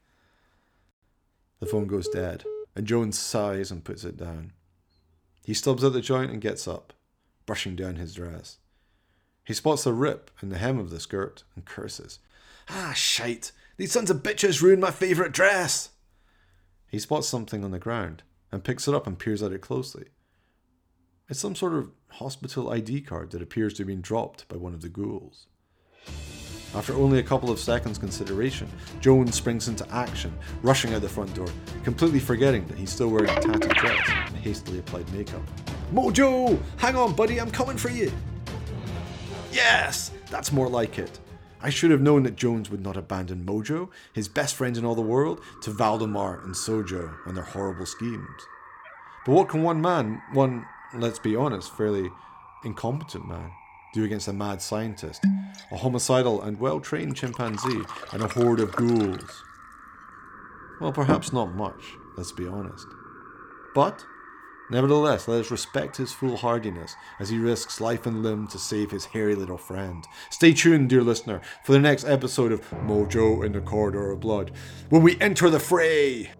The 1.59 1.67
phone 1.67 1.85
goes 1.85 2.07
dead, 2.07 2.43
and 2.75 2.87
Jones 2.87 3.19
sighs 3.19 3.69
and 3.69 3.83
puts 3.83 4.03
it 4.03 4.17
down. 4.17 4.53
He 5.45 5.53
stubs 5.53 5.83
out 5.83 5.93
the 5.93 6.01
joint 6.01 6.31
and 6.31 6.41
gets 6.41 6.67
up, 6.67 6.91
brushing 7.45 7.75
down 7.75 7.97
his 7.97 8.15
dress. 8.15 8.57
He 9.51 9.55
spots 9.55 9.85
a 9.85 9.91
rip 9.91 10.31
in 10.41 10.47
the 10.47 10.57
hem 10.57 10.79
of 10.79 10.91
the 10.91 10.99
skirt 11.01 11.43
and 11.57 11.65
curses. 11.65 12.19
Ah, 12.69 12.93
shite! 12.95 13.51
These 13.75 13.91
sons 13.91 14.09
of 14.09 14.23
bitches 14.23 14.61
ruined 14.61 14.79
my 14.79 14.91
favourite 14.91 15.33
dress! 15.33 15.89
He 16.87 16.99
spots 16.99 17.27
something 17.27 17.61
on 17.65 17.71
the 17.71 17.77
ground 17.77 18.23
and 18.49 18.63
picks 18.63 18.87
it 18.87 18.95
up 18.95 19.05
and 19.07 19.19
peers 19.19 19.43
at 19.43 19.51
it 19.51 19.59
closely. 19.59 20.05
It's 21.27 21.41
some 21.41 21.55
sort 21.55 21.73
of 21.73 21.91
hospital 22.11 22.69
ID 22.69 23.01
card 23.01 23.31
that 23.31 23.41
appears 23.41 23.73
to 23.73 23.79
have 23.79 23.87
been 23.87 23.99
dropped 23.99 24.47
by 24.47 24.55
one 24.55 24.73
of 24.73 24.81
the 24.81 24.87
ghouls. 24.87 25.47
After 26.73 26.93
only 26.93 27.19
a 27.19 27.23
couple 27.23 27.51
of 27.51 27.59
seconds' 27.59 27.97
consideration, 27.97 28.69
Jones 29.01 29.35
springs 29.35 29.67
into 29.67 29.85
action, 29.93 30.33
rushing 30.61 30.93
out 30.93 31.01
the 31.01 31.09
front 31.09 31.33
door, 31.33 31.49
completely 31.83 32.21
forgetting 32.21 32.65
that 32.67 32.77
he's 32.77 32.89
still 32.89 33.09
wearing 33.09 33.29
a 33.29 33.41
tattered 33.41 33.75
dress 33.75 34.09
and 34.27 34.37
hastily 34.37 34.79
applied 34.79 35.11
makeup. 35.11 35.43
Mojo! 35.91 36.57
Hang 36.77 36.95
on, 36.95 37.13
buddy, 37.13 37.41
I'm 37.41 37.51
coming 37.51 37.75
for 37.75 37.89
you! 37.89 38.13
Yes! 39.51 40.11
That's 40.29 40.51
more 40.51 40.69
like 40.69 40.97
it. 40.97 41.19
I 41.61 41.69
should 41.69 41.91
have 41.91 42.01
known 42.01 42.23
that 42.23 42.35
Jones 42.35 42.71
would 42.71 42.81
not 42.81 42.97
abandon 42.97 43.45
Mojo, 43.45 43.89
his 44.13 44.27
best 44.27 44.55
friends 44.55 44.77
in 44.77 44.85
all 44.85 44.95
the 44.95 45.01
world, 45.01 45.41
to 45.61 45.71
Valdemar 45.71 46.41
and 46.43 46.55
Sojo 46.55 47.15
and 47.25 47.37
their 47.37 47.43
horrible 47.43 47.85
schemes. 47.85 48.47
But 49.25 49.33
what 49.33 49.49
can 49.49 49.61
one 49.61 49.81
man, 49.81 50.21
one, 50.33 50.65
let's 50.95 51.19
be 51.19 51.35
honest, 51.35 51.75
fairly 51.75 52.09
incompetent 52.63 53.27
man, 53.27 53.51
do 53.93 54.03
against 54.03 54.27
a 54.27 54.33
mad 54.33 54.61
scientist, 54.61 55.23
a 55.71 55.77
homicidal 55.77 56.41
and 56.41 56.59
well 56.59 56.79
trained 56.79 57.15
chimpanzee, 57.15 57.83
and 58.11 58.23
a 58.23 58.27
horde 58.27 58.59
of 58.59 58.71
ghouls? 58.71 59.43
Well, 60.79 60.91
perhaps 60.91 61.31
not 61.31 61.53
much, 61.53 61.93
let's 62.17 62.31
be 62.31 62.47
honest. 62.47 62.87
But, 63.75 64.03
nevertheless, 64.71 65.27
let 65.27 65.41
us 65.41 65.51
respect 65.51 65.97
his 65.97 66.11
foolhardiness 66.11 66.95
as 67.19 67.29
he 67.29 67.37
risks 67.37 67.81
life 67.81 68.05
and 68.05 68.23
limb 68.23 68.47
to 68.47 68.57
save 68.57 68.91
his 68.91 69.05
hairy 69.05 69.35
little 69.35 69.57
friend. 69.57 70.05
Stay 70.29 70.53
tuned, 70.53 70.89
dear 70.89 71.03
listener, 71.03 71.41
for 71.63 71.73
the 71.73 71.79
next 71.79 72.05
episode 72.05 72.51
of 72.51 72.61
Mojo 72.71 73.45
in 73.45 73.51
the 73.51 73.61
Corridor 73.61 74.11
of 74.11 74.21
Blood, 74.21 74.51
when 74.89 75.03
we 75.03 75.19
enter 75.19 75.49
the 75.49 75.59
fray! 75.59 76.31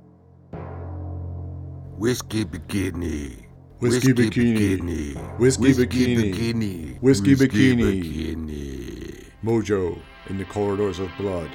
Whisky 1.97 2.45
Bikini. 2.45 3.45
Whisky 3.79 4.13
Bikini. 4.13 5.37
Whisky 5.37 5.73
Bikini. 5.73 6.33
Bikini. 6.33 7.01
Whisky 7.01 7.35
Bikini. 7.35 8.01
Bikini. 8.01 9.25
Mojo 9.43 9.99
in 10.27 10.37
the 10.37 10.45
Corridors 10.45 10.97
of 10.97 11.09
Blood. 11.17 11.49